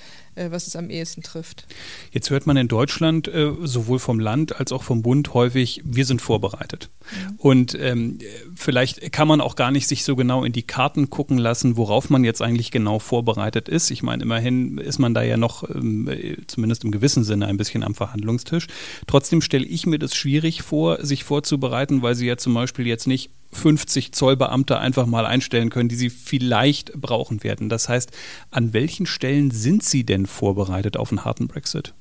was 0.49 0.67
es 0.67 0.75
am 0.75 0.89
ehesten 0.89 1.23
trifft. 1.23 1.65
Jetzt 2.11 2.29
hört 2.29 2.47
man 2.47 2.57
in 2.57 2.67
Deutschland 2.67 3.27
äh, 3.27 3.51
sowohl 3.63 3.99
vom 3.99 4.19
Land 4.19 4.59
als 4.59 4.71
auch 4.71 4.83
vom 4.83 5.01
Bund 5.01 5.33
häufig, 5.33 5.81
wir 5.83 6.05
sind 6.05 6.21
vorbereitet. 6.21 6.89
Mhm. 7.11 7.35
Und 7.37 7.75
ähm, 7.79 8.19
vielleicht 8.55 9.11
kann 9.11 9.27
man 9.27 9.41
auch 9.41 9.55
gar 9.55 9.71
nicht 9.71 9.87
sich 9.87 10.03
so 10.03 10.15
genau 10.15 10.43
in 10.43 10.53
die 10.53 10.63
Karten 10.63 11.09
gucken 11.09 11.37
lassen, 11.37 11.77
worauf 11.77 12.09
man 12.09 12.23
jetzt 12.23 12.41
eigentlich 12.41 12.71
genau 12.71 12.99
vorbereitet 12.99 13.69
ist. 13.69 13.91
Ich 13.91 14.03
meine, 14.03 14.23
immerhin 14.23 14.77
ist 14.77 14.99
man 14.99 15.13
da 15.13 15.23
ja 15.23 15.37
noch 15.37 15.69
ähm, 15.69 16.09
zumindest 16.47 16.83
im 16.83 16.91
gewissen 16.91 17.23
Sinne 17.23 17.47
ein 17.47 17.57
bisschen 17.57 17.83
am 17.83 17.95
Verhandlungstisch. 17.95 18.67
Trotzdem 19.07 19.41
stelle 19.41 19.65
ich 19.65 19.85
mir 19.85 19.99
das 19.99 20.15
schwierig 20.15 20.61
vor, 20.61 21.03
sich 21.05 21.23
vorzubereiten, 21.23 22.01
weil 22.01 22.15
sie 22.15 22.27
ja 22.27 22.37
zum 22.37 22.53
Beispiel 22.53 22.87
jetzt 22.87 23.07
nicht 23.07 23.31
50 23.51 24.13
Zollbeamte 24.13 24.79
einfach 24.79 25.05
mal 25.05 25.25
einstellen 25.25 25.69
können, 25.69 25.89
die 25.89 25.95
sie 25.95 26.09
vielleicht 26.09 26.93
brauchen 26.93 27.43
werden. 27.43 27.69
Das 27.69 27.89
heißt, 27.89 28.11
an 28.51 28.73
welchen 28.73 29.05
Stellen 29.05 29.51
sind 29.51 29.83
sie 29.83 30.05
denn 30.05 30.25
vorbereitet 30.25 30.97
auf 30.97 31.11
einen 31.11 31.25
harten 31.25 31.47
Brexit? 31.47 31.93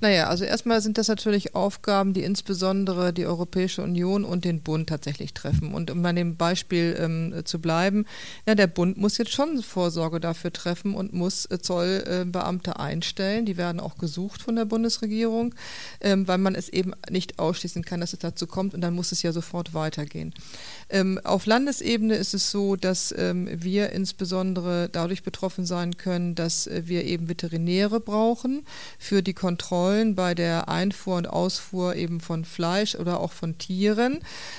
Naja, 0.00 0.28
also 0.28 0.44
erstmal 0.44 0.80
sind 0.80 0.96
das 0.96 1.08
natürlich 1.08 1.56
Aufgaben, 1.56 2.12
die 2.12 2.22
insbesondere 2.22 3.12
die 3.12 3.26
Europäische 3.26 3.82
Union 3.82 4.24
und 4.24 4.44
den 4.44 4.60
Bund 4.60 4.88
tatsächlich 4.88 5.34
treffen. 5.34 5.74
Und 5.74 5.90
um 5.90 6.04
an 6.06 6.14
dem 6.14 6.36
Beispiel 6.36 6.96
ähm, 6.98 7.42
zu 7.44 7.60
bleiben, 7.60 8.06
ja, 8.46 8.54
der 8.54 8.68
Bund 8.68 8.96
muss 8.96 9.18
jetzt 9.18 9.32
schon 9.32 9.60
Vorsorge 9.60 10.20
dafür 10.20 10.52
treffen 10.52 10.94
und 10.94 11.12
muss 11.12 11.46
äh, 11.46 11.58
Zollbeamte 11.58 12.70
äh, 12.70 12.74
einstellen. 12.74 13.44
Die 13.44 13.56
werden 13.56 13.80
auch 13.80 13.98
gesucht 13.98 14.40
von 14.40 14.54
der 14.54 14.66
Bundesregierung, 14.66 15.54
ähm, 16.00 16.28
weil 16.28 16.38
man 16.38 16.54
es 16.54 16.68
eben 16.68 16.92
nicht 17.10 17.40
ausschließen 17.40 17.84
kann, 17.84 18.00
dass 18.00 18.12
es 18.12 18.20
dazu 18.20 18.46
kommt 18.46 18.74
und 18.74 18.82
dann 18.82 18.94
muss 18.94 19.10
es 19.10 19.22
ja 19.22 19.32
sofort 19.32 19.74
weitergehen. 19.74 20.32
Ähm, 20.90 21.20
auf 21.24 21.46
Landesebene 21.46 22.14
ist 22.14 22.34
es 22.34 22.52
so, 22.52 22.76
dass 22.76 23.12
ähm, 23.18 23.48
wir 23.52 23.90
insbesondere 23.90 24.88
dadurch 24.90 25.24
betroffen 25.24 25.66
sein 25.66 25.96
können, 25.96 26.36
dass 26.36 26.68
äh, 26.68 26.82
wir 26.86 27.04
eben 27.04 27.28
Veterinäre 27.28 27.98
brauchen 27.98 28.64
für 28.98 29.22
die 29.22 29.34
Kontrollen 29.88 30.14
bei 30.14 30.34
der 30.34 30.68
Einfuhr 30.68 31.16
und 31.16 31.30
Ausfuhr 31.30 31.94
eben 31.96 32.20
von 32.20 32.44
Fleisch 32.44 32.94
oder 32.94 33.20
auch 33.20 33.32
von 33.32 33.56
Tieren. 33.56 34.18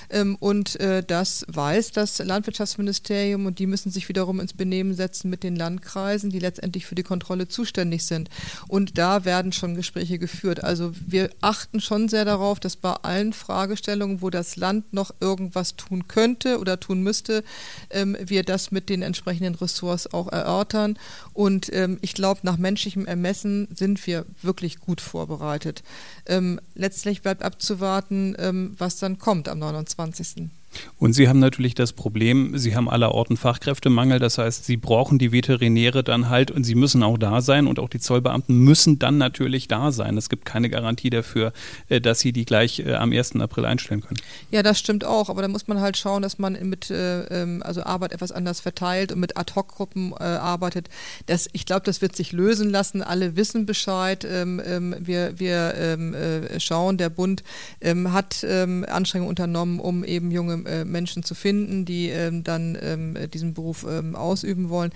Ähm, 0.10 0.36
und 0.40 0.80
äh, 0.80 1.04
das 1.04 1.46
weiß 1.48 1.92
das 1.92 2.18
Landwirtschaftsministerium 2.18 3.46
und 3.46 3.60
die 3.60 3.68
müssen 3.68 3.92
sich 3.92 4.10
wiederum 4.10 4.40
ins 4.40 4.54
Benehmen 4.54 4.96
setzen 4.96 5.30
mit 5.30 5.44
den 5.44 5.56
Landkreisen, 5.56 6.32
die 6.32 6.40
letztendlich 6.40 6.88
für 6.88 6.96
die 6.96 7.04
Kontrolle 7.04 7.48
zuständig 7.48 8.06
sind. 8.06 8.30
Und 8.68 8.98
da 8.98 9.24
werden 9.24 9.52
schon 9.52 9.76
Gespräche 9.76 10.18
geführt. 10.18 10.64
Also 10.64 10.94
wir 11.06 11.30
achten 11.42 11.80
schon 11.80 12.10
sehr 12.10 12.26
darauf, 12.26 12.60
dass 12.60 12.76
bei 12.76 12.94
allen 12.94 13.34
Fragestellungen, 13.34 14.24
wo 14.24 14.32
das 14.32 14.56
Land 14.56 14.94
noch 14.94 15.12
irgendwas 15.20 15.76
tun 15.76 16.08
könnte, 16.08 16.58
oder 16.58 16.80
tun 16.80 17.04
müsste, 17.04 17.44
ähm, 17.92 18.18
wir 18.20 18.42
das 18.42 18.72
mit 18.72 18.90
den 18.90 19.04
entsprechenden 19.04 19.54
Ressorts 19.54 20.12
auch 20.12 20.32
erörtern. 20.32 20.98
Und 21.34 21.72
ähm, 21.72 22.00
ich 22.02 22.16
glaube, 22.16 22.40
nach 22.42 22.58
menschlichem 22.58 23.06
Ermessen 23.06 23.68
sind 23.76 24.08
wir 24.08 24.26
wirklich 24.42 24.80
gut 24.80 25.02
vorbereitet. 25.20 25.84
Ähm, 26.26 26.60
letztlich 26.76 27.22
bleibt 27.22 27.44
abzuwarten, 27.44 28.36
ähm, 28.40 28.76
was 28.78 28.98
dann 28.98 29.18
kommt 29.18 29.50
am 29.50 29.60
29. 29.60 30.50
Und 30.98 31.14
Sie 31.14 31.28
haben 31.28 31.40
natürlich 31.40 31.76
das 31.76 31.94
Problem, 31.94 32.58
Sie 32.58 32.76
haben 32.76 32.90
allerorten 32.90 33.38
Fachkräftemangel. 33.38 34.20
Das 34.20 34.38
heißt, 34.38 34.66
Sie 34.66 34.78
brauchen 34.78 35.18
die 35.18 35.32
Veterinäre 35.32 36.04
dann 36.04 36.30
halt 36.30 36.52
und 36.52 36.64
Sie 36.64 36.76
müssen 36.76 37.04
auch 37.04 37.18
da 37.18 37.42
sein 37.42 37.68
und 37.68 37.80
auch 37.80 37.90
die 37.90 38.00
Zollbeamten 38.00 38.58
müssen 38.58 39.00
dann 39.00 39.18
natürlich 39.18 39.68
da 39.68 39.92
sein. 39.92 40.18
Es 40.18 40.30
gibt 40.30 40.46
keine 40.46 40.70
Garantie 40.70 41.10
dafür, 41.10 41.54
äh, 41.88 42.02
dass 42.02 42.20
Sie 42.20 42.32
die 42.32 42.46
gleich 42.46 42.80
äh, 42.80 42.96
am 42.96 43.12
1. 43.12 43.36
April 43.38 43.66
einstellen 43.66 44.02
können. 44.02 44.20
Ja, 44.52 44.64
das 44.64 44.80
stimmt 44.80 45.06
auch. 45.06 45.30
Aber 45.30 45.42
da 45.42 45.48
muss 45.48 45.68
man 45.68 45.80
halt 45.80 45.98
schauen, 45.98 46.22
dass 46.22 46.40
man 46.40 46.58
mit 46.68 46.90
äh, 46.90 47.22
ähm, 47.24 47.64
also 47.64 47.84
Arbeit 47.84 48.12
etwas 48.12 48.32
anders 48.32 48.60
verteilt 48.60 49.12
und 49.12 49.20
mit 49.20 49.38
Ad-Hoc-Gruppen 49.38 50.14
arbeitet. 50.14 50.90
Das, 51.26 51.48
ich 51.54 51.66
glaube, 51.66 51.84
das 51.86 52.02
wird 52.02 52.16
sich 52.16 52.32
lösen 52.32 52.70
lassen. 52.70 53.02
Alle 53.02 53.36
wissen 53.36 53.66
Bescheid. 53.66 54.26
Ähm, 54.30 54.62
ähm, 54.66 54.96
wir 55.00 55.40
wir 55.40 56.50
schauen, 56.60 56.98
der 56.98 57.10
Bund 57.10 57.44
hat 57.84 58.44
Anstrengungen 58.44 59.30
unternommen, 59.30 59.80
um 59.80 60.04
eben 60.04 60.32
junge 60.32 60.59
äh, 60.66 60.86
Menschen 60.86 61.24
zu 61.24 61.36
finden, 61.36 61.86
die 61.86 62.10
ähm, 62.10 62.44
dann 62.44 62.78
ähm, 62.82 63.18
diesen 63.32 63.54
Beruf 63.54 63.86
ähm, 63.90 64.16
ausüben 64.16 64.70
wollen. 64.70 64.92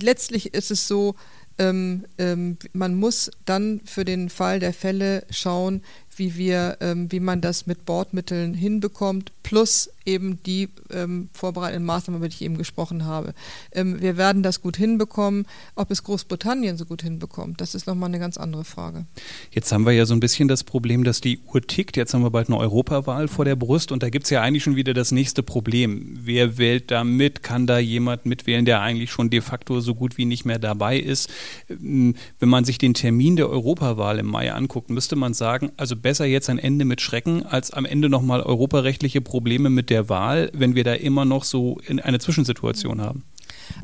Letztlich 0.00 0.54
ist 0.54 0.70
es 0.70 0.86
so, 0.88 1.14
ähm, 1.58 2.06
ähm, 2.16 2.56
man 2.72 2.94
muss 2.94 3.30
dann 3.44 3.82
für 3.84 4.04
den 4.06 4.30
Fall 4.30 4.60
der 4.60 4.72
Fälle 4.72 5.24
schauen, 5.30 5.82
wie 6.20 6.36
wir, 6.36 6.76
ähm, 6.80 7.10
wie 7.10 7.18
man 7.18 7.40
das 7.40 7.66
mit 7.66 7.86
Bordmitteln 7.86 8.54
hinbekommt, 8.54 9.32
plus 9.42 9.90
eben 10.06 10.42
die 10.44 10.68
ähm, 10.92 11.28
vorbereitenden 11.32 11.84
Maßnahmen, 11.84 12.20
über 12.20 12.28
die 12.28 12.34
ich 12.34 12.42
eben 12.42 12.58
gesprochen 12.58 13.04
habe. 13.04 13.34
Ähm, 13.72 14.00
wir 14.00 14.16
werden 14.16 14.42
das 14.42 14.60
gut 14.60 14.76
hinbekommen. 14.76 15.46
Ob 15.74 15.90
es 15.90 16.04
Großbritannien 16.04 16.76
so 16.76 16.84
gut 16.84 17.02
hinbekommt, 17.02 17.60
das 17.60 17.74
ist 17.74 17.86
nochmal 17.86 18.08
eine 18.08 18.18
ganz 18.18 18.36
andere 18.36 18.64
Frage. 18.64 19.06
Jetzt 19.50 19.72
haben 19.72 19.86
wir 19.86 19.92
ja 19.92 20.06
so 20.06 20.14
ein 20.14 20.20
bisschen 20.20 20.48
das 20.48 20.64
Problem, 20.64 21.04
dass 21.04 21.20
die 21.20 21.38
Uhr 21.52 21.62
tickt. 21.62 21.96
Jetzt 21.96 22.14
haben 22.14 22.22
wir 22.22 22.30
bald 22.30 22.48
eine 22.48 22.58
Europawahl 22.58 23.28
vor 23.28 23.44
der 23.44 23.56
Brust 23.56 23.92
und 23.92 24.02
da 24.02 24.10
gibt 24.10 24.24
es 24.24 24.30
ja 24.30 24.42
eigentlich 24.42 24.62
schon 24.62 24.76
wieder 24.76 24.94
das 24.94 25.10
nächste 25.10 25.42
Problem. 25.42 26.18
Wer 26.22 26.58
wählt 26.58 26.90
da 26.90 27.04
mit? 27.04 27.42
Kann 27.42 27.66
da 27.66 27.78
jemand 27.78 28.26
mitwählen, 28.26 28.64
der 28.64 28.82
eigentlich 28.82 29.10
schon 29.10 29.30
de 29.30 29.40
facto 29.40 29.80
so 29.80 29.94
gut 29.94 30.18
wie 30.18 30.24
nicht 30.24 30.44
mehr 30.44 30.58
dabei 30.58 30.98
ist? 30.98 31.30
Ähm, 31.68 32.14
wenn 32.38 32.48
man 32.48 32.64
sich 32.64 32.78
den 32.78 32.94
Termin 32.94 33.36
der 33.36 33.48
Europawahl 33.48 34.18
im 34.18 34.26
Mai 34.26 34.52
anguckt, 34.52 34.90
müsste 34.90 35.16
man 35.16 35.34
sagen, 35.34 35.72
also 35.76 35.96
besser 35.96 36.09
jetzt 36.18 36.50
ein 36.50 36.58
Ende 36.58 36.84
mit 36.84 37.00
Schrecken, 37.00 37.44
als 37.44 37.70
am 37.70 37.84
Ende 37.84 38.08
nochmal 38.08 38.42
europarechtliche 38.42 39.20
Probleme 39.20 39.70
mit 39.70 39.90
der 39.90 40.08
Wahl, 40.08 40.50
wenn 40.52 40.74
wir 40.74 40.84
da 40.84 40.94
immer 40.94 41.24
noch 41.24 41.44
so 41.44 41.78
in 41.86 42.00
eine 42.00 42.18
Zwischensituation 42.18 43.00
haben? 43.00 43.24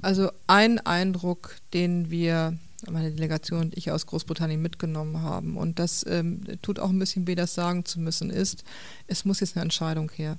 Also 0.03 0.31
ein 0.47 0.79
Eindruck, 0.81 1.57
den 1.73 2.11
wir 2.11 2.57
meine 2.91 3.11
Delegation 3.11 3.61
und 3.61 3.77
ich 3.77 3.91
aus 3.91 4.07
Großbritannien 4.07 4.61
mitgenommen 4.61 5.23
haben. 5.23 5.57
Und 5.57 5.79
das 5.79 6.05
ähm, 6.09 6.43
tut 6.63 6.79
auch 6.79 6.91
ein 6.91 6.99
bisschen 6.99 7.27
weh, 7.27 7.35
das 7.35 7.55
sagen 7.55 7.85
zu 7.85 8.01
müssen, 8.01 8.31
ist, 8.31 8.65
es 9.07 9.25
muss 9.25 9.41
jetzt 9.41 9.57
eine 9.57 9.63
Entscheidung 9.63 10.11
her. 10.15 10.39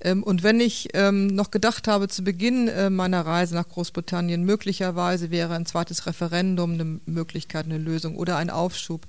Ähm, 0.00 0.22
und 0.22 0.42
wenn 0.42 0.60
ich 0.60 0.88
ähm, 0.94 1.26
noch 1.28 1.50
gedacht 1.50 1.88
habe 1.88 2.08
zu 2.08 2.22
Beginn 2.24 2.68
äh, 2.68 2.90
meiner 2.90 3.24
Reise 3.24 3.54
nach 3.54 3.68
Großbritannien, 3.68 4.44
möglicherweise 4.44 5.30
wäre 5.30 5.54
ein 5.54 5.66
zweites 5.66 6.06
Referendum 6.06 6.74
eine 6.74 7.00
Möglichkeit, 7.06 7.66
eine 7.66 7.78
Lösung 7.78 8.16
oder 8.16 8.36
ein 8.36 8.50
Aufschub, 8.50 9.06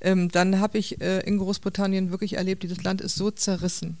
ähm, 0.00 0.30
dann 0.30 0.60
habe 0.60 0.78
ich 0.78 1.00
äh, 1.00 1.20
in 1.20 1.38
Großbritannien 1.38 2.10
wirklich 2.10 2.34
erlebt, 2.34 2.62
dieses 2.62 2.82
Land 2.82 3.00
ist 3.00 3.16
so 3.16 3.30
zerrissen 3.30 3.98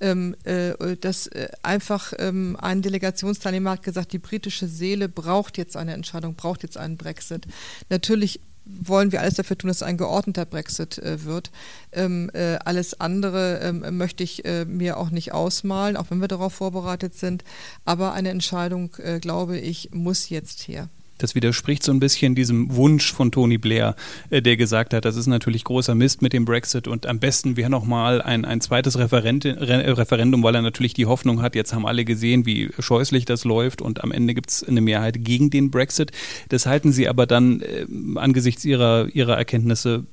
ähm, 0.00 0.34
äh, 0.44 0.96
dass 0.96 1.26
äh, 1.28 1.48
einfach 1.62 2.12
ähm, 2.18 2.56
ein 2.60 2.82
Delegationsteilnehmer 2.82 3.70
hat 3.70 3.82
gesagt, 3.82 4.12
die 4.12 4.18
britische 4.18 4.66
Seele 4.66 5.08
braucht 5.08 5.58
jetzt 5.58 5.76
eine 5.76 5.92
Entscheidung, 5.94 6.34
braucht 6.34 6.62
jetzt 6.62 6.76
einen 6.76 6.96
Brexit. 6.96 7.46
Natürlich 7.88 8.40
wollen 8.64 9.12
wir 9.12 9.20
alles 9.20 9.34
dafür 9.34 9.58
tun, 9.58 9.68
dass 9.68 9.78
es 9.78 9.82
ein 9.82 9.96
geordneter 9.96 10.44
Brexit 10.44 10.98
äh, 10.98 11.24
wird. 11.24 11.50
Ähm, 11.92 12.30
äh, 12.34 12.56
alles 12.64 13.00
andere 13.00 13.60
ähm, 13.60 13.96
möchte 13.96 14.22
ich 14.22 14.44
äh, 14.44 14.64
mir 14.64 14.96
auch 14.96 15.10
nicht 15.10 15.32
ausmalen, 15.32 15.96
auch 15.96 16.10
wenn 16.10 16.20
wir 16.20 16.28
darauf 16.28 16.54
vorbereitet 16.54 17.14
sind. 17.14 17.44
Aber 17.84 18.12
eine 18.12 18.30
Entscheidung, 18.30 18.94
äh, 18.98 19.18
glaube 19.18 19.58
ich, 19.58 19.90
muss 19.92 20.28
jetzt 20.28 20.68
her. 20.68 20.88
Das 21.22 21.34
widerspricht 21.34 21.82
so 21.82 21.92
ein 21.92 22.00
bisschen 22.00 22.34
diesem 22.34 22.74
Wunsch 22.74 23.12
von 23.12 23.30
Tony 23.30 23.58
Blair, 23.58 23.94
äh, 24.30 24.42
der 24.42 24.56
gesagt 24.56 24.94
hat, 24.94 25.04
das 25.04 25.16
ist 25.16 25.26
natürlich 25.26 25.64
großer 25.64 25.94
Mist 25.94 26.22
mit 26.22 26.32
dem 26.32 26.44
Brexit 26.44 26.88
und 26.88 27.06
am 27.06 27.18
besten 27.18 27.56
wäre 27.56 27.70
nochmal 27.70 28.22
ein, 28.22 28.44
ein 28.44 28.60
zweites 28.60 28.98
Referent, 28.98 29.44
Referendum, 29.44 30.42
weil 30.42 30.54
er 30.54 30.62
natürlich 30.62 30.94
die 30.94 31.06
Hoffnung 31.06 31.42
hat, 31.42 31.54
jetzt 31.54 31.72
haben 31.72 31.86
alle 31.86 32.04
gesehen, 32.04 32.46
wie 32.46 32.70
scheußlich 32.78 33.24
das 33.24 33.44
läuft 33.44 33.82
und 33.82 34.02
am 34.02 34.12
Ende 34.12 34.34
gibt 34.34 34.50
es 34.50 34.64
eine 34.64 34.80
Mehrheit 34.80 35.24
gegen 35.24 35.50
den 35.50 35.70
Brexit. 35.70 36.12
Das 36.48 36.66
halten 36.66 36.92
Sie 36.92 37.08
aber 37.08 37.26
dann 37.26 37.60
äh, 37.60 37.86
angesichts 38.16 38.64
Ihrer, 38.64 39.08
Ihrer 39.12 39.36
Erkenntnisse 39.36 40.04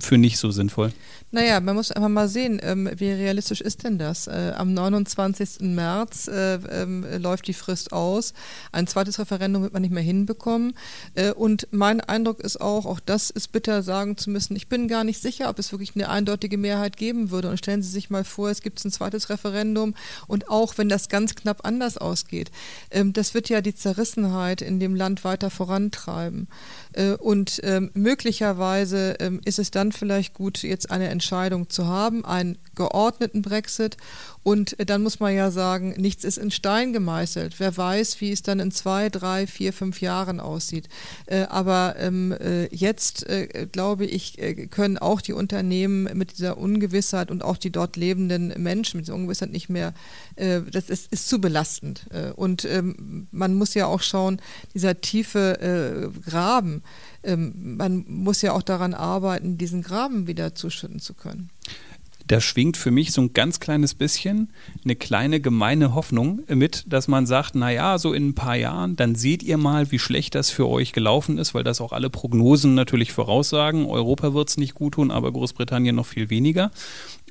für 0.00 0.18
nicht 0.18 0.38
so 0.38 0.50
sinnvoll. 0.50 0.92
Naja, 1.34 1.60
man 1.60 1.76
muss 1.76 1.90
einfach 1.90 2.10
mal 2.10 2.28
sehen, 2.28 2.60
ähm, 2.62 2.90
wie 2.94 3.10
realistisch 3.10 3.62
ist 3.62 3.84
denn 3.84 3.98
das? 3.98 4.26
Äh, 4.26 4.52
am 4.54 4.74
29. 4.74 5.60
März 5.60 6.28
äh, 6.28 6.56
äh, 6.56 7.16
läuft 7.16 7.46
die 7.46 7.54
Frist 7.54 7.94
aus. 7.94 8.34
Ein 8.70 8.86
zweites 8.86 9.18
Referendum 9.18 9.62
wird 9.62 9.72
man 9.72 9.80
nicht 9.80 9.94
mehr 9.94 10.02
hinbekommen. 10.02 10.74
Äh, 11.14 11.32
und 11.32 11.68
mein 11.70 12.02
Eindruck 12.02 12.40
ist 12.40 12.60
auch, 12.60 12.84
auch 12.84 13.00
das 13.00 13.30
ist 13.30 13.50
bitter 13.50 13.82
sagen 13.82 14.18
zu 14.18 14.28
müssen, 14.28 14.56
ich 14.56 14.68
bin 14.68 14.88
gar 14.88 15.04
nicht 15.04 15.22
sicher, 15.22 15.48
ob 15.48 15.58
es 15.58 15.72
wirklich 15.72 15.94
eine 15.94 16.10
eindeutige 16.10 16.58
Mehrheit 16.58 16.98
geben 16.98 17.30
würde. 17.30 17.48
Und 17.48 17.56
stellen 17.56 17.82
Sie 17.82 17.90
sich 17.90 18.10
mal 18.10 18.24
vor, 18.24 18.50
es 18.50 18.60
gibt 18.60 18.84
ein 18.84 18.92
zweites 18.92 19.30
Referendum 19.30 19.94
und 20.26 20.50
auch 20.50 20.76
wenn 20.76 20.90
das 20.90 21.08
ganz 21.08 21.34
knapp 21.34 21.64
anders 21.64 21.96
ausgeht, 21.96 22.50
ähm, 22.90 23.14
das 23.14 23.32
wird 23.32 23.48
ja 23.48 23.62
die 23.62 23.74
Zerrissenheit 23.74 24.60
in 24.60 24.80
dem 24.80 24.94
Land 24.94 25.24
weiter 25.24 25.48
vorantreiben. 25.48 26.48
Äh, 26.92 27.12
und 27.12 27.60
ähm, 27.64 27.90
möglicherweise 27.94 29.16
ähm, 29.18 29.40
ist 29.46 29.58
es 29.58 29.70
dann 29.74 29.92
vielleicht 29.92 30.34
gut, 30.34 30.62
jetzt 30.62 30.90
eine 30.90 31.08
Entscheidung 31.08 31.68
zu 31.68 31.86
haben, 31.86 32.24
einen 32.24 32.58
geordneten 32.74 33.42
Brexit. 33.42 33.96
Und 34.42 34.78
äh, 34.80 34.86
dann 34.86 35.02
muss 35.02 35.20
man 35.20 35.34
ja 35.34 35.50
sagen, 35.50 35.94
nichts 35.96 36.24
ist 36.24 36.38
in 36.38 36.50
Stein 36.50 36.92
gemeißelt. 36.92 37.60
Wer 37.60 37.76
weiß, 37.76 38.20
wie 38.20 38.32
es 38.32 38.42
dann 38.42 38.60
in 38.60 38.70
zwei, 38.70 39.08
drei, 39.08 39.46
vier, 39.46 39.72
fünf 39.72 40.00
Jahren 40.00 40.40
aussieht. 40.40 40.88
Äh, 41.26 41.42
aber 41.42 41.94
ähm, 41.98 42.34
jetzt, 42.70 43.26
glaube 43.72 44.06
ich, 44.06 44.38
können 44.70 44.98
auch 44.98 45.20
die 45.20 45.32
Unternehmen 45.32 46.08
mit 46.16 46.32
dieser 46.32 46.58
Ungewissheit 46.58 47.30
und 47.30 47.42
auch 47.42 47.56
die 47.56 47.70
dort 47.70 47.96
lebenden 47.96 48.52
Menschen 48.62 48.98
mit 48.98 49.06
dieser 49.06 49.14
Ungewissheit 49.14 49.50
nicht 49.50 49.68
mehr, 49.68 49.94
das 50.36 50.88
ist, 50.88 51.12
ist 51.12 51.28
zu 51.28 51.40
belastend. 51.40 52.06
und 52.36 52.66
man 53.30 53.54
muss 53.54 53.74
ja 53.74 53.86
auch 53.86 54.02
schauen, 54.02 54.40
dieser 54.74 55.00
tiefe 55.00 56.10
Graben, 56.24 56.72
ähm, 56.74 56.82
man 57.24 58.04
muss 58.08 58.42
ja 58.42 58.52
auch 58.52 58.62
daran 58.62 58.94
arbeiten, 58.94 59.58
diesen 59.58 59.82
Graben 59.82 60.26
wieder 60.26 60.54
zuschütten 60.54 61.00
zu 61.00 61.14
können. 61.14 61.50
Da 62.26 62.40
schwingt 62.40 62.76
für 62.76 62.90
mich 62.90 63.12
so 63.12 63.22
ein 63.22 63.32
ganz 63.32 63.60
kleines 63.60 63.94
bisschen 63.94 64.50
eine 64.84 64.96
kleine 64.96 65.40
gemeine 65.40 65.94
Hoffnung 65.94 66.42
mit, 66.48 66.84
dass 66.86 67.08
man 67.08 67.26
sagt, 67.26 67.54
naja, 67.54 67.98
so 67.98 68.12
in 68.12 68.28
ein 68.28 68.34
paar 68.34 68.56
Jahren, 68.56 68.96
dann 68.96 69.14
seht 69.14 69.42
ihr 69.42 69.56
mal, 69.56 69.90
wie 69.90 69.98
schlecht 69.98 70.34
das 70.34 70.50
für 70.50 70.68
euch 70.68 70.92
gelaufen 70.92 71.38
ist, 71.38 71.54
weil 71.54 71.64
das 71.64 71.80
auch 71.80 71.92
alle 71.92 72.10
Prognosen 72.10 72.74
natürlich 72.74 73.12
voraussagen. 73.12 73.86
Europa 73.86 74.34
wird 74.34 74.48
es 74.48 74.56
nicht 74.56 74.74
gut 74.74 74.94
tun, 74.94 75.10
aber 75.10 75.32
Großbritannien 75.32 75.96
noch 75.96 76.06
viel 76.06 76.30
weniger. 76.30 76.70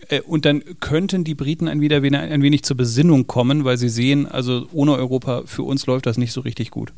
Äh, 0.10 0.22
und 0.22 0.46
dann 0.46 0.64
könnten 0.80 1.24
die 1.24 1.36
Briten 1.36 1.68
ein, 1.68 1.82
wieder 1.82 2.02
ein 2.02 2.42
wenig 2.42 2.64
zur 2.64 2.78
Besinnung 2.78 3.28
kommen, 3.28 3.64
weil 3.64 3.78
sie 3.78 3.90
sehen, 3.90 4.28
also 4.28 4.68
ohne 4.72 4.94
Europa, 4.96 5.44
für 5.46 5.64
uns 5.64 5.86
läuft 5.86 6.06
das 6.06 6.18
nicht 6.18 6.34
so 6.34 6.42
richtig 6.42 6.72
gut. 6.72 6.94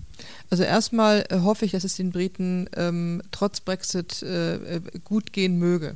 Also 0.50 0.64
erstmal 0.64 1.26
äh, 1.30 1.40
hoffe 1.40 1.66
ich, 1.66 1.72
dass 1.72 1.84
es 1.84 1.96
den 1.96 2.12
Briten 2.12 2.70
ähm, 2.76 3.22
trotz 3.32 3.62
Brexit 3.62 4.22
äh, 4.24 4.82
gut 5.04 5.34
gehen 5.34 5.58
möge. 5.58 5.96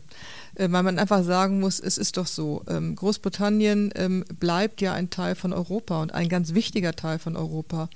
Äh, 0.58 0.72
weil 0.72 0.84
man 0.84 1.00
einfach 1.00 1.24
sagen 1.24 1.60
muss, 1.60 1.80
es 1.80 1.98
ist 1.98 2.18
doch 2.18 2.28
so, 2.28 2.64
ähm, 2.68 2.96
Großbritannien 2.96 3.92
ähm, 3.96 4.26
bleibt 4.40 4.82
ja 4.82 4.94
ein 4.94 5.10
Teil 5.10 5.36
von 5.36 5.54
Europa 5.54 6.02
und 6.02 6.14
ein 6.14 6.30
ganz 6.30 6.54
wichtiger 6.54 6.94
Teil 6.94 7.20
von 7.20 7.36
Europa. 7.36 7.90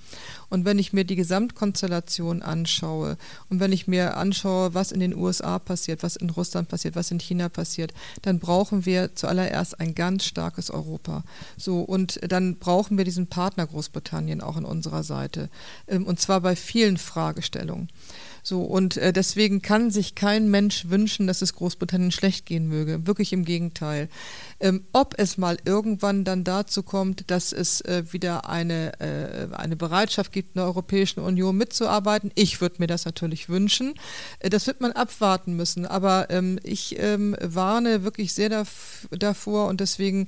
Und 0.49 0.65
wenn 0.65 0.77
ich 0.77 0.93
mir 0.93 1.03
die 1.03 1.15
Gesamtkonstellation 1.15 2.41
anschaue 2.41 3.17
und 3.49 3.59
wenn 3.59 3.71
ich 3.71 3.87
mir 3.87 4.17
anschaue, 4.17 4.73
was 4.73 4.91
in 4.91 4.99
den 4.99 5.15
USA 5.15 5.57
passiert, 5.59 6.03
was 6.03 6.15
in 6.15 6.29
Russland 6.29 6.69
passiert, 6.69 6.95
was 6.95 7.09
in 7.09 7.19
China 7.19 7.49
passiert, 7.49 7.93
dann 8.21 8.39
brauchen 8.39 8.85
wir 8.85 9.15
zuallererst 9.15 9.79
ein 9.79 9.95
ganz 9.95 10.25
starkes 10.25 10.69
Europa. 10.69 11.23
So, 11.57 11.81
und 11.81 12.19
dann 12.31 12.57
brauchen 12.57 12.97
wir 12.97 13.05
diesen 13.05 13.27
Partner 13.27 13.65
Großbritannien 13.65 14.41
auch 14.41 14.57
an 14.57 14.65
unserer 14.65 15.03
Seite. 15.03 15.49
Ähm, 15.87 16.05
und 16.05 16.19
zwar 16.19 16.41
bei 16.41 16.55
vielen 16.55 16.97
Fragestellungen. 16.97 17.89
So, 18.51 18.63
und 18.63 18.97
äh, 18.97 19.13
deswegen 19.13 19.61
kann 19.61 19.91
sich 19.91 20.13
kein 20.13 20.49
Mensch 20.49 20.89
wünschen, 20.89 21.25
dass 21.25 21.41
es 21.41 21.55
Großbritannien 21.55 22.11
schlecht 22.11 22.45
gehen 22.45 22.67
möge. 22.67 23.07
Wirklich 23.07 23.31
im 23.31 23.45
Gegenteil. 23.45 24.09
Ähm, 24.59 24.83
ob 24.91 25.15
es 25.17 25.37
mal 25.37 25.55
irgendwann 25.63 26.25
dann 26.25 26.43
dazu 26.43 26.83
kommt, 26.83 27.31
dass 27.31 27.53
es 27.53 27.79
äh, 27.79 28.03
wieder 28.11 28.49
eine, 28.49 28.99
äh, 28.99 29.55
eine 29.55 29.77
Bereitschaft 29.77 30.33
gibt, 30.33 30.49
in 30.49 30.59
der 30.59 30.65
Europäischen 30.65 31.21
Union 31.21 31.55
mitzuarbeiten, 31.55 32.29
ich 32.35 32.59
würde 32.59 32.75
mir 32.79 32.87
das 32.87 33.05
natürlich 33.05 33.47
wünschen. 33.47 33.93
Äh, 34.39 34.49
das 34.49 34.67
wird 34.67 34.81
man 34.81 34.91
abwarten 34.91 35.55
müssen. 35.55 35.85
Aber 35.85 36.29
ähm, 36.29 36.59
ich 36.61 36.99
ähm, 36.99 37.37
warne 37.39 38.03
wirklich 38.03 38.33
sehr 38.33 38.65
davor 39.11 39.69
und 39.69 39.79
deswegen 39.79 40.27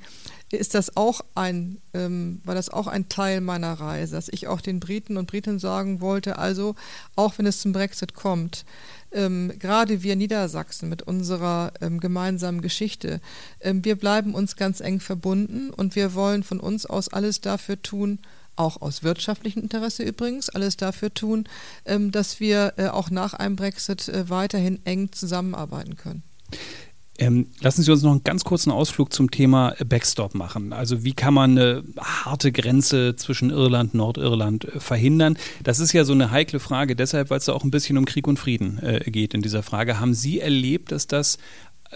ist 0.57 0.75
das 0.75 0.95
auch 0.95 1.21
ein, 1.35 1.77
ähm, 1.93 2.41
war 2.43 2.55
das 2.55 2.69
auch 2.69 2.87
ein 2.87 3.09
Teil 3.09 3.41
meiner 3.41 3.73
Reise, 3.73 4.15
dass 4.15 4.29
ich 4.29 4.47
auch 4.47 4.61
den 4.61 4.79
Briten 4.79 5.17
und 5.17 5.27
Briten 5.27 5.59
sagen 5.59 6.01
wollte, 6.01 6.37
also 6.37 6.75
auch 7.15 7.37
wenn 7.37 7.45
es 7.45 7.61
zum 7.61 7.73
Brexit 7.73 8.13
kommt, 8.13 8.65
ähm, 9.11 9.53
gerade 9.59 10.03
wir 10.03 10.15
Niedersachsen 10.15 10.89
mit 10.89 11.01
unserer 11.03 11.73
ähm, 11.81 11.99
gemeinsamen 11.99 12.61
Geschichte, 12.61 13.21
ähm, 13.61 13.83
wir 13.85 13.95
bleiben 13.95 14.33
uns 14.33 14.55
ganz 14.55 14.79
eng 14.79 14.99
verbunden 14.99 15.69
und 15.69 15.95
wir 15.95 16.13
wollen 16.13 16.43
von 16.43 16.59
uns 16.59 16.85
aus 16.85 17.09
alles 17.09 17.41
dafür 17.41 17.81
tun, 17.81 18.19
auch 18.55 18.81
aus 18.81 19.03
wirtschaftlichem 19.03 19.63
Interesse 19.63 20.03
übrigens, 20.03 20.49
alles 20.49 20.77
dafür 20.77 21.13
tun, 21.13 21.47
ähm, 21.85 22.11
dass 22.11 22.39
wir 22.39 22.73
äh, 22.77 22.87
auch 22.87 23.09
nach 23.09 23.33
einem 23.33 23.55
Brexit 23.55 24.07
äh, 24.09 24.29
weiterhin 24.29 24.79
eng 24.85 25.11
zusammenarbeiten 25.11 25.95
können. 25.95 26.23
Ähm, 27.19 27.47
lassen 27.61 27.83
Sie 27.83 27.91
uns 27.91 28.01
noch 28.01 28.11
einen 28.11 28.23
ganz 28.23 28.43
kurzen 28.43 28.71
Ausflug 28.71 29.13
zum 29.13 29.29
Thema 29.29 29.75
Backstop 29.85 30.33
machen. 30.33 30.73
Also 30.73 31.03
wie 31.03 31.13
kann 31.13 31.35
man 31.35 31.51
eine 31.51 31.83
harte 31.99 32.51
Grenze 32.51 33.15
zwischen 33.15 33.51
Irland, 33.51 33.93
und 33.93 33.99
Nordirland 33.99 34.65
äh, 34.65 34.79
verhindern? 34.79 35.37
Das 35.63 35.79
ist 35.79 35.93
ja 35.93 36.05
so 36.05 36.13
eine 36.13 36.31
heikle 36.31 36.59
Frage, 36.59 36.95
deshalb, 36.95 37.29
weil 37.29 37.37
es 37.37 37.45
da 37.45 37.53
auch 37.53 37.63
ein 37.63 37.71
bisschen 37.71 37.99
um 37.99 38.05
Krieg 38.05 38.27
und 38.27 38.39
Frieden 38.39 38.79
äh, 38.79 38.99
geht 39.11 39.35
in 39.35 39.43
dieser 39.43 39.61
Frage. 39.61 39.99
Haben 39.99 40.15
Sie 40.15 40.39
erlebt, 40.39 40.91
dass 40.91 41.05
das 41.05 41.37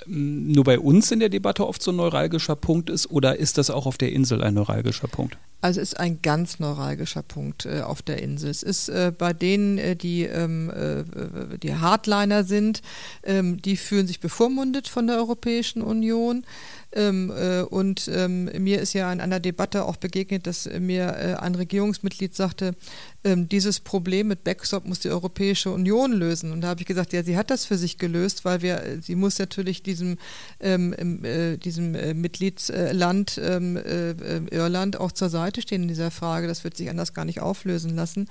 ähm, 0.05 0.51
nur 0.51 0.63
bei 0.63 0.77
uns 0.77 1.11
in 1.11 1.19
der 1.19 1.29
Debatte 1.29 1.67
oft 1.67 1.81
so 1.81 1.91
ein 1.91 1.97
neuralgischer 1.97 2.55
Punkt 2.55 2.91
ist 2.91 3.09
oder 3.09 3.37
ist 3.37 3.57
das 3.57 3.71
auch 3.71 3.87
auf 3.87 3.97
der 3.97 4.11
Insel 4.13 4.43
ein 4.43 4.53
neuralgischer 4.53 5.07
Punkt? 5.07 5.37
Also 5.59 5.81
es 5.81 5.93
ist 5.93 5.99
ein 5.99 6.21
ganz 6.21 6.59
neuralgischer 6.59 7.23
Punkt 7.23 7.65
äh, 7.65 7.81
auf 7.81 8.01
der 8.01 8.21
Insel. 8.21 8.49
Es 8.51 8.61
ist 8.61 8.89
äh, 8.89 9.11
bei 9.17 9.33
denen, 9.33 9.77
äh, 9.79 9.95
die, 9.95 10.23
ähm, 10.23 10.69
äh, 10.69 11.57
die 11.57 11.75
Hardliner 11.75 12.43
sind, 12.43 12.81
ähm, 13.23 13.61
die 13.61 13.75
fühlen 13.75 14.05
sich 14.05 14.19
bevormundet 14.19 14.87
von 14.87 15.07
der 15.07 15.17
Europäischen 15.17 15.81
Union. 15.81 16.45
Ähm, 16.93 17.31
äh, 17.31 17.61
und 17.61 18.09
ähm, 18.13 18.45
mir 18.57 18.81
ist 18.81 18.93
ja 18.93 19.11
in 19.11 19.19
einer 19.19 19.39
Debatte 19.39 19.85
auch 19.85 19.97
begegnet, 19.97 20.47
dass 20.47 20.69
mir 20.79 21.07
äh, 21.07 21.33
ein 21.35 21.55
Regierungsmitglied 21.55 22.33
sagte, 22.33 22.75
ähm, 23.23 23.49
dieses 23.49 23.81
Problem 23.81 24.27
mit 24.27 24.45
Backstop 24.45 24.85
muss 24.85 24.99
die 24.99 25.09
Europäische 25.09 25.69
Union 25.69 26.13
lösen. 26.13 26.51
Und 26.51 26.61
da 26.61 26.69
habe 26.69 26.79
ich 26.79 26.87
gesagt, 26.87 27.11
ja, 27.11 27.23
sie 27.23 27.35
hat 27.35 27.51
das 27.51 27.65
für 27.65 27.77
sich 27.77 27.97
gelöst, 27.97 28.45
weil 28.45 28.61
wir, 28.61 28.83
äh, 28.83 29.01
sie 29.01 29.15
muss 29.15 29.37
natürlich 29.37 29.83
diesem, 29.83 30.17
ähm, 30.61 30.93
äh, 31.23 31.57
diesem 31.57 31.93
äh, 31.95 32.13
Mitgliedsland 32.13 33.39
ähm, 33.43 33.75
äh, 33.75 34.11
Irland 34.51 34.97
auch 34.99 35.11
zur 35.11 35.29
Seite 35.29 35.61
stehen 35.61 35.83
in 35.83 35.87
dieser 35.89 36.11
Frage. 36.11 36.47
Das 36.47 36.63
wird 36.63 36.77
sich 36.77 36.89
anders 36.89 37.13
gar 37.13 37.25
nicht 37.25 37.41
auflösen 37.41 37.95
lassen. 37.95 38.29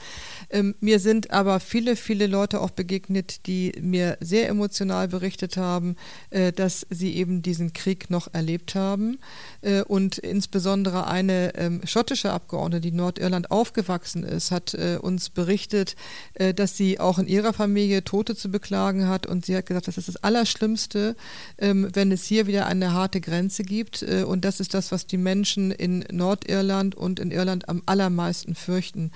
Ähm, 0.49 0.75
mir 0.81 0.99
sind 0.99 1.31
aber 1.31 1.61
viele, 1.61 1.95
viele 1.95 2.27
Leute 2.27 2.61
auch 2.61 2.71
begegnet, 2.71 3.47
die 3.47 3.73
mir 3.81 4.17
sehr 4.21 4.49
emotional 4.49 5.09
berichtet 5.09 5.57
haben, 5.57 5.97
dass 6.31 6.87
sie 6.91 7.15
eben 7.17 7.43
diesen 7.43 7.73
Krieg 7.73 8.11
noch 8.11 8.33
erleben 8.33 8.46
erlebt 8.47 8.77
haben. 8.77 9.19
Äh, 9.63 9.83
und 9.83 10.19
insbesondere 10.19 11.09
eine 11.09 11.55
ähm, 11.57 11.81
schottische 11.85 12.33
Abgeordnete, 12.33 12.81
die 12.81 12.89
in 12.89 12.97
Nordirland 12.97 13.51
aufgewachsen 13.51 14.23
ist, 14.23 14.53
hat 14.53 14.75
äh, 14.75 14.99
uns 15.01 15.31
berichtet, 15.31 15.97
äh, 16.35 16.55
dass 16.55 16.77
sie 16.77 17.01
auch 17.01 17.19
in 17.19 17.27
ihrer 17.27 17.53
Familie 17.53 18.05
Tote 18.05 18.37
zu 18.37 18.51
beklagen 18.51 19.09
hat. 19.09 19.27
Und 19.27 19.45
sie 19.45 19.57
hat 19.57 19.67
gesagt, 19.67 19.89
das 19.89 19.99
ist 19.99 20.09
das 20.09 20.23
Allerschlimmste, 20.23 21.17
ähm, 21.59 21.89
wenn 21.93 22.13
es 22.13 22.25
hier 22.25 22.47
wieder 22.47 22.67
eine 22.67 22.93
harte 22.93 23.21
Grenze 23.21 23.65
gibt. 23.65 24.03
Und 24.03 24.45
das 24.45 24.61
ist 24.61 24.75
das, 24.75 24.93
was 24.93 25.07
die 25.07 25.17
Menschen 25.17 25.71
in 25.71 26.05
Nordirland 26.11 26.95
und 26.95 27.19
in 27.19 27.31
Irland 27.31 27.69
am 27.69 27.83
allermeisten 27.87 28.55
fürchten. 28.55 29.11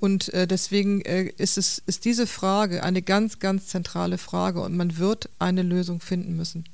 Und 0.00 0.32
deswegen 0.34 1.00
ist, 1.00 1.58
es, 1.58 1.82
ist 1.86 2.04
diese 2.04 2.26
Frage 2.26 2.82
eine 2.82 3.02
ganz, 3.02 3.38
ganz 3.38 3.68
zentrale 3.68 4.18
Frage 4.18 4.60
und 4.60 4.76
man 4.76 4.98
wird 4.98 5.30
eine 5.38 5.62
Lösung 5.62 6.00
finden 6.00 6.36
müssen. 6.36 6.64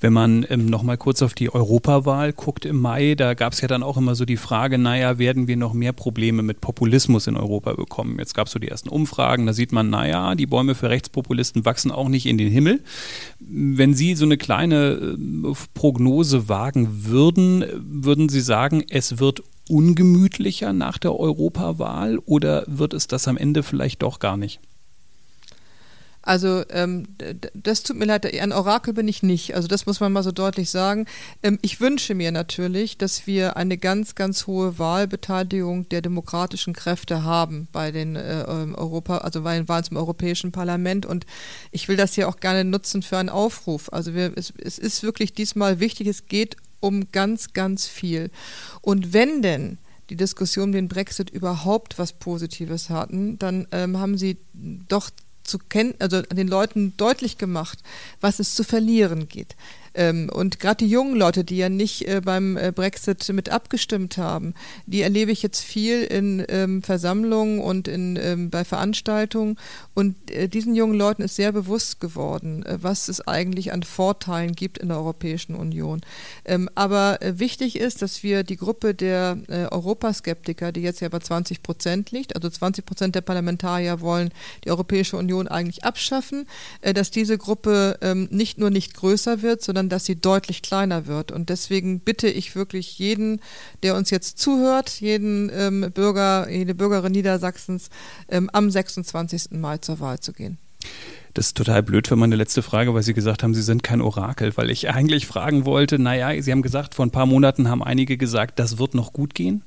Wenn 0.00 0.12
man 0.12 0.46
ähm, 0.48 0.66
nochmal 0.66 0.96
kurz 0.96 1.22
auf 1.22 1.34
die 1.34 1.52
Europawahl 1.52 2.32
guckt 2.32 2.64
im 2.64 2.80
Mai, 2.80 3.14
da 3.14 3.34
gab 3.34 3.52
es 3.52 3.60
ja 3.60 3.68
dann 3.68 3.82
auch 3.82 3.96
immer 3.96 4.14
so 4.14 4.24
die 4.24 4.36
Frage, 4.36 4.78
naja, 4.78 5.18
werden 5.18 5.48
wir 5.48 5.56
noch 5.56 5.74
mehr 5.74 5.92
Probleme 5.92 6.42
mit 6.42 6.60
Populismus 6.60 7.26
in 7.26 7.36
Europa 7.36 7.72
bekommen? 7.72 8.18
Jetzt 8.18 8.34
gab 8.34 8.46
es 8.46 8.52
so 8.52 8.58
die 8.58 8.68
ersten 8.68 8.88
Umfragen, 8.88 9.46
da 9.46 9.52
sieht 9.52 9.72
man, 9.72 9.90
naja, 9.90 10.34
die 10.34 10.46
Bäume 10.46 10.74
für 10.74 10.90
Rechtspopulisten 10.90 11.64
wachsen 11.64 11.90
auch 11.90 12.08
nicht 12.08 12.26
in 12.26 12.38
den 12.38 12.50
Himmel. 12.50 12.80
Wenn 13.40 13.94
Sie 13.94 14.14
so 14.14 14.24
eine 14.24 14.36
kleine 14.36 15.16
äh, 15.16 15.52
Prognose 15.74 16.48
wagen 16.48 17.06
würden, 17.06 17.64
würden 17.76 18.28
Sie 18.28 18.40
sagen, 18.40 18.84
es 18.88 19.18
wird 19.18 19.42
ungemütlicher 19.68 20.72
nach 20.72 20.98
der 20.98 21.14
Europawahl 21.18 22.18
oder 22.18 22.64
wird 22.66 22.94
es 22.94 23.06
das 23.06 23.28
am 23.28 23.36
Ende 23.36 23.62
vielleicht 23.62 24.02
doch 24.02 24.18
gar 24.18 24.36
nicht? 24.36 24.60
Also 26.28 26.62
ähm, 26.68 27.06
das 27.54 27.82
tut 27.82 27.96
mir 27.96 28.04
leid, 28.04 28.26
ein 28.26 28.52
Orakel 28.52 28.92
bin 28.92 29.08
ich 29.08 29.22
nicht. 29.22 29.54
Also 29.54 29.66
das 29.66 29.86
muss 29.86 29.98
man 30.00 30.12
mal 30.12 30.22
so 30.22 30.30
deutlich 30.30 30.68
sagen. 30.68 31.06
Ähm, 31.42 31.58
ich 31.62 31.80
wünsche 31.80 32.14
mir 32.14 32.32
natürlich, 32.32 32.98
dass 32.98 33.26
wir 33.26 33.56
eine 33.56 33.78
ganz, 33.78 34.14
ganz 34.14 34.46
hohe 34.46 34.78
Wahlbeteiligung 34.78 35.88
der 35.88 36.02
demokratischen 36.02 36.74
Kräfte 36.74 37.24
haben 37.24 37.66
bei 37.72 37.92
den 37.92 38.14
äh, 38.14 38.42
ähm, 38.42 38.74
Europa, 38.74 39.18
also 39.18 39.40
bei 39.40 39.56
den 39.56 39.68
Wahlen 39.68 39.84
zum 39.84 39.96
Europäischen 39.96 40.52
Parlament. 40.52 41.06
Und 41.06 41.24
ich 41.70 41.88
will 41.88 41.96
das 41.96 42.12
hier 42.12 42.28
auch 42.28 42.40
gerne 42.40 42.62
nutzen 42.62 43.00
für 43.00 43.16
einen 43.16 43.30
Aufruf. 43.30 43.90
Also 43.90 44.12
wir, 44.12 44.32
es, 44.36 44.52
es 44.58 44.78
ist 44.78 45.02
wirklich 45.02 45.32
diesmal 45.32 45.80
wichtig, 45.80 46.08
es 46.08 46.26
geht 46.26 46.58
um 46.80 47.10
ganz, 47.10 47.54
ganz 47.54 47.86
viel. 47.86 48.30
Und 48.82 49.14
wenn 49.14 49.40
denn 49.40 49.78
die 50.10 50.16
Diskussion 50.16 50.64
um 50.64 50.72
den 50.72 50.88
Brexit 50.88 51.30
überhaupt 51.30 51.98
was 51.98 52.12
Positives 52.12 52.90
hatten, 52.90 53.38
dann 53.38 53.66
ähm, 53.72 53.98
haben 53.98 54.18
sie 54.18 54.36
doch 54.88 55.08
zu 55.48 55.58
kennen, 55.58 55.94
also 55.98 56.22
den 56.22 56.48
Leuten 56.48 56.94
deutlich 56.96 57.38
gemacht, 57.38 57.78
was 58.20 58.38
es 58.38 58.54
zu 58.54 58.64
verlieren 58.64 59.28
geht. 59.28 59.56
Ähm, 59.98 60.30
und 60.32 60.60
gerade 60.60 60.84
die 60.84 60.90
jungen 60.90 61.16
Leute, 61.16 61.42
die 61.42 61.56
ja 61.56 61.68
nicht 61.68 62.06
äh, 62.06 62.20
beim 62.24 62.56
äh, 62.56 62.72
Brexit 62.72 63.28
mit 63.32 63.50
abgestimmt 63.50 64.16
haben, 64.16 64.54
die 64.86 65.02
erlebe 65.02 65.32
ich 65.32 65.42
jetzt 65.42 65.60
viel 65.60 66.04
in 66.04 66.44
ähm, 66.48 66.82
Versammlungen 66.84 67.58
und 67.58 67.88
in, 67.88 68.16
ähm, 68.16 68.48
bei 68.48 68.64
Veranstaltungen. 68.64 69.56
Und 69.94 70.30
äh, 70.30 70.48
diesen 70.48 70.76
jungen 70.76 70.96
Leuten 70.96 71.22
ist 71.22 71.34
sehr 71.34 71.50
bewusst 71.50 71.98
geworden, 72.00 72.64
äh, 72.64 72.78
was 72.80 73.08
es 73.08 73.26
eigentlich 73.26 73.72
an 73.72 73.82
Vorteilen 73.82 74.52
gibt 74.52 74.78
in 74.78 74.88
der 74.88 74.98
Europäischen 74.98 75.56
Union. 75.56 76.00
Ähm, 76.44 76.70
aber 76.76 77.20
äh, 77.20 77.40
wichtig 77.40 77.76
ist, 77.76 78.00
dass 78.00 78.22
wir 78.22 78.44
die 78.44 78.56
Gruppe 78.56 78.94
der 78.94 79.38
Europaskeptiker, 79.48 80.70
die 80.70 80.82
jetzt 80.82 81.00
ja 81.00 81.08
bei 81.08 81.18
20 81.18 81.62
Prozent 81.62 82.12
liegt, 82.12 82.36
also 82.36 82.48
20 82.48 82.86
Prozent 82.86 83.14
der 83.14 83.20
Parlamentarier 83.22 84.00
wollen 84.00 84.30
die 84.64 84.70
Europäische 84.70 85.16
Union 85.16 85.48
eigentlich 85.48 85.84
abschaffen, 85.84 86.46
dass 86.82 87.10
diese 87.10 87.38
Gruppe 87.38 87.98
ähm, 88.00 88.28
nicht 88.30 88.58
nur 88.58 88.70
nicht 88.70 88.94
größer 88.94 89.42
wird, 89.42 89.62
sondern 89.62 89.87
dass 89.88 90.04
sie 90.04 90.16
deutlich 90.16 90.62
kleiner 90.62 91.06
wird. 91.06 91.32
Und 91.32 91.48
deswegen 91.48 92.00
bitte 92.00 92.28
ich 92.28 92.54
wirklich 92.54 92.98
jeden, 92.98 93.40
der 93.82 93.94
uns 93.94 94.10
jetzt 94.10 94.38
zuhört, 94.38 95.00
jeden 95.00 95.50
ähm, 95.54 95.90
Bürger, 95.92 96.48
jede 96.50 96.74
Bürgerin 96.74 97.12
Niedersachsens, 97.12 97.90
ähm, 98.28 98.50
am 98.52 98.70
26. 98.70 99.52
Mai 99.52 99.78
zur 99.78 100.00
Wahl 100.00 100.20
zu 100.20 100.32
gehen. 100.32 100.58
Das 101.34 101.46
ist 101.46 101.56
total 101.56 101.82
blöd 101.82 102.08
für 102.08 102.16
meine 102.16 102.36
letzte 102.36 102.62
Frage, 102.62 102.94
weil 102.94 103.02
Sie 103.02 103.14
gesagt 103.14 103.42
haben, 103.42 103.54
Sie 103.54 103.62
sind 103.62 103.82
kein 103.82 104.00
Orakel, 104.00 104.56
weil 104.56 104.70
ich 104.70 104.90
eigentlich 104.90 105.26
fragen 105.26 105.64
wollte, 105.64 105.98
naja, 105.98 106.40
Sie 106.42 106.50
haben 106.50 106.62
gesagt, 106.62 106.94
vor 106.94 107.06
ein 107.06 107.10
paar 107.10 107.26
Monaten 107.26 107.68
haben 107.68 107.82
einige 107.82 108.16
gesagt, 108.16 108.58
das 108.58 108.78
wird 108.78 108.94
noch 108.94 109.12
gut 109.12 109.34
gehen. 109.34 109.62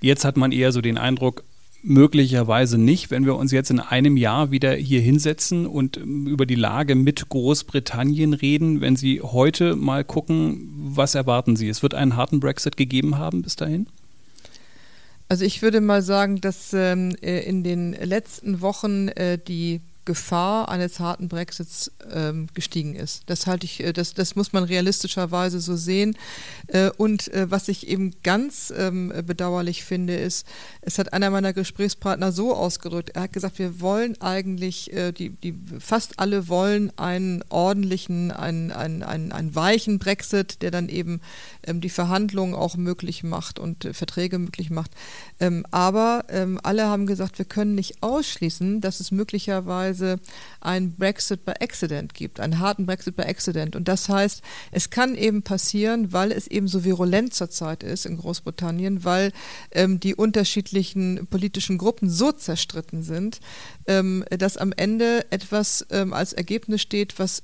Jetzt 0.00 0.24
hat 0.24 0.36
man 0.36 0.52
eher 0.52 0.72
so 0.72 0.80
den 0.80 0.98
Eindruck, 0.98 1.44
möglicherweise 1.82 2.78
nicht, 2.78 3.10
wenn 3.10 3.24
wir 3.24 3.36
uns 3.36 3.52
jetzt 3.52 3.70
in 3.70 3.80
einem 3.80 4.16
Jahr 4.16 4.50
wieder 4.50 4.74
hier 4.74 5.00
hinsetzen 5.00 5.66
und 5.66 5.96
ähm, 5.96 6.26
über 6.26 6.46
die 6.46 6.54
Lage 6.54 6.94
mit 6.94 7.28
Großbritannien 7.28 8.34
reden. 8.34 8.80
Wenn 8.80 8.96
Sie 8.96 9.20
heute 9.20 9.76
mal 9.76 10.04
gucken, 10.04 10.70
was 10.76 11.14
erwarten 11.14 11.56
Sie? 11.56 11.68
Es 11.68 11.82
wird 11.82 11.94
einen 11.94 12.16
harten 12.16 12.40
Brexit 12.40 12.76
gegeben 12.76 13.18
haben 13.18 13.42
bis 13.42 13.56
dahin? 13.56 13.86
Also 15.28 15.44
ich 15.44 15.62
würde 15.62 15.80
mal 15.80 16.02
sagen, 16.02 16.40
dass 16.40 16.72
ähm, 16.72 17.14
äh, 17.22 17.40
in 17.40 17.62
den 17.62 17.92
letzten 17.92 18.60
Wochen 18.60 19.08
äh, 19.08 19.38
die 19.38 19.80
Gefahr 20.10 20.68
eines 20.68 20.98
harten 20.98 21.28
Brexits 21.28 21.92
ähm, 22.12 22.48
gestiegen 22.52 22.96
ist. 22.96 23.22
Das 23.26 23.46
halte 23.46 23.64
ich, 23.64 23.78
äh, 23.78 23.92
das, 23.92 24.12
das 24.12 24.34
muss 24.34 24.52
man 24.52 24.64
realistischerweise 24.64 25.60
so 25.60 25.76
sehen. 25.76 26.18
Äh, 26.66 26.90
und 26.96 27.32
äh, 27.32 27.48
was 27.48 27.68
ich 27.68 27.86
eben 27.86 28.10
ganz 28.24 28.74
ähm, 28.76 29.12
bedauerlich 29.24 29.84
finde, 29.84 30.16
ist, 30.16 30.48
es 30.80 30.98
hat 30.98 31.12
einer 31.12 31.30
meiner 31.30 31.52
Gesprächspartner 31.52 32.32
so 32.32 32.56
ausgedrückt, 32.56 33.10
er 33.10 33.22
hat 33.22 33.32
gesagt, 33.32 33.60
wir 33.60 33.80
wollen 33.80 34.20
eigentlich, 34.20 34.92
äh, 34.92 35.12
die, 35.12 35.28
die 35.30 35.54
fast 35.78 36.18
alle 36.18 36.48
wollen 36.48 36.92
einen 36.98 37.44
ordentlichen, 37.48 38.32
einen, 38.32 38.72
einen, 38.72 39.04
einen, 39.04 39.30
einen 39.30 39.54
weichen 39.54 40.00
Brexit, 40.00 40.60
der 40.62 40.72
dann 40.72 40.88
eben 40.88 41.20
ähm, 41.64 41.80
die 41.80 41.88
Verhandlungen 41.88 42.56
auch 42.56 42.76
möglich 42.76 43.22
macht 43.22 43.60
und 43.60 43.84
äh, 43.84 43.94
Verträge 43.94 44.40
möglich 44.40 44.70
macht. 44.70 44.90
Ähm, 45.38 45.64
aber 45.70 46.24
ähm, 46.30 46.58
alle 46.64 46.86
haben 46.86 47.06
gesagt, 47.06 47.38
wir 47.38 47.44
können 47.44 47.76
nicht 47.76 48.02
ausschließen, 48.02 48.80
dass 48.80 48.98
es 48.98 49.12
möglicherweise 49.12 49.99
beispielsweise 50.00 50.20
ein 50.60 50.94
Brexit 50.94 51.44
by 51.44 51.52
Accident 51.60 52.14
gibt, 52.14 52.40
einen 52.40 52.58
harten 52.58 52.86
Brexit 52.86 53.16
by 53.16 53.22
Accident. 53.22 53.76
Und 53.76 53.88
das 53.88 54.08
heißt, 54.08 54.42
es 54.72 54.90
kann 54.90 55.14
eben 55.14 55.42
passieren, 55.42 56.12
weil 56.12 56.32
es 56.32 56.46
eben 56.46 56.68
so 56.68 56.84
virulent 56.84 57.34
zurzeit 57.34 57.82
ist 57.82 58.06
in 58.06 58.18
Großbritannien, 58.18 59.04
weil 59.04 59.32
ähm, 59.70 60.00
die 60.00 60.14
unterschiedlichen 60.14 61.26
politischen 61.28 61.78
Gruppen 61.78 62.10
so 62.10 62.32
zerstritten 62.32 63.02
sind, 63.02 63.40
ähm, 63.86 64.24
dass 64.30 64.56
am 64.56 64.72
Ende 64.72 65.30
etwas 65.30 65.86
ähm, 65.90 66.12
als 66.12 66.32
Ergebnis 66.32 66.82
steht, 66.82 67.18
was 67.18 67.42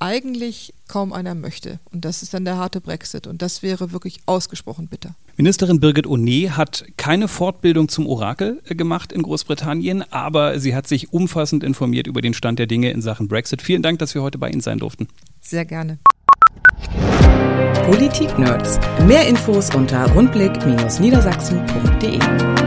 eigentlich 0.00 0.74
kaum 0.88 1.12
einer 1.12 1.36
möchte. 1.36 1.78
Und 1.92 2.04
das 2.04 2.22
ist 2.22 2.34
dann 2.34 2.44
der 2.44 2.56
harte 2.56 2.80
Brexit. 2.80 3.28
Und 3.28 3.42
das 3.42 3.62
wäre 3.62 3.92
wirklich 3.92 4.20
ausgesprochen 4.26 4.88
bitter. 4.88 5.14
Ministerin 5.36 5.78
Birgit 5.80 6.06
O'Neill 6.06 6.50
hat 6.50 6.84
keine 6.96 7.28
Fortbildung 7.28 7.88
zum 7.88 8.06
Orakel 8.06 8.60
äh, 8.66 8.74
gemacht 8.74 9.12
in 9.12 9.22
Großbritannien, 9.22 10.02
aber 10.10 10.58
sie 10.58 10.74
hat 10.74 10.88
sich 10.88 11.12
umfassend 11.12 11.62
informiert 11.62 12.06
über 12.06 12.20
den 12.20 12.34
Stand 12.34 12.58
der 12.58 12.66
Dinge 12.66 12.90
in 12.90 13.00
Sachen 13.02 13.28
Brexit. 13.28 13.62
Vielen 13.62 13.82
Dank, 13.82 13.98
dass 14.00 14.14
wir 14.14 14.22
heute 14.22 14.38
bei 14.38 14.50
Ihnen 14.50 14.60
sein 14.60 14.78
durften. 14.78 15.08
Sehr 15.40 15.64
gerne. 15.64 15.98
Politik 17.86 18.38
Nerds. 18.38 18.78
Mehr 19.06 19.26
Infos 19.26 19.74
unter 19.74 20.06
rundblick-niedersachsen.de. 20.12 22.59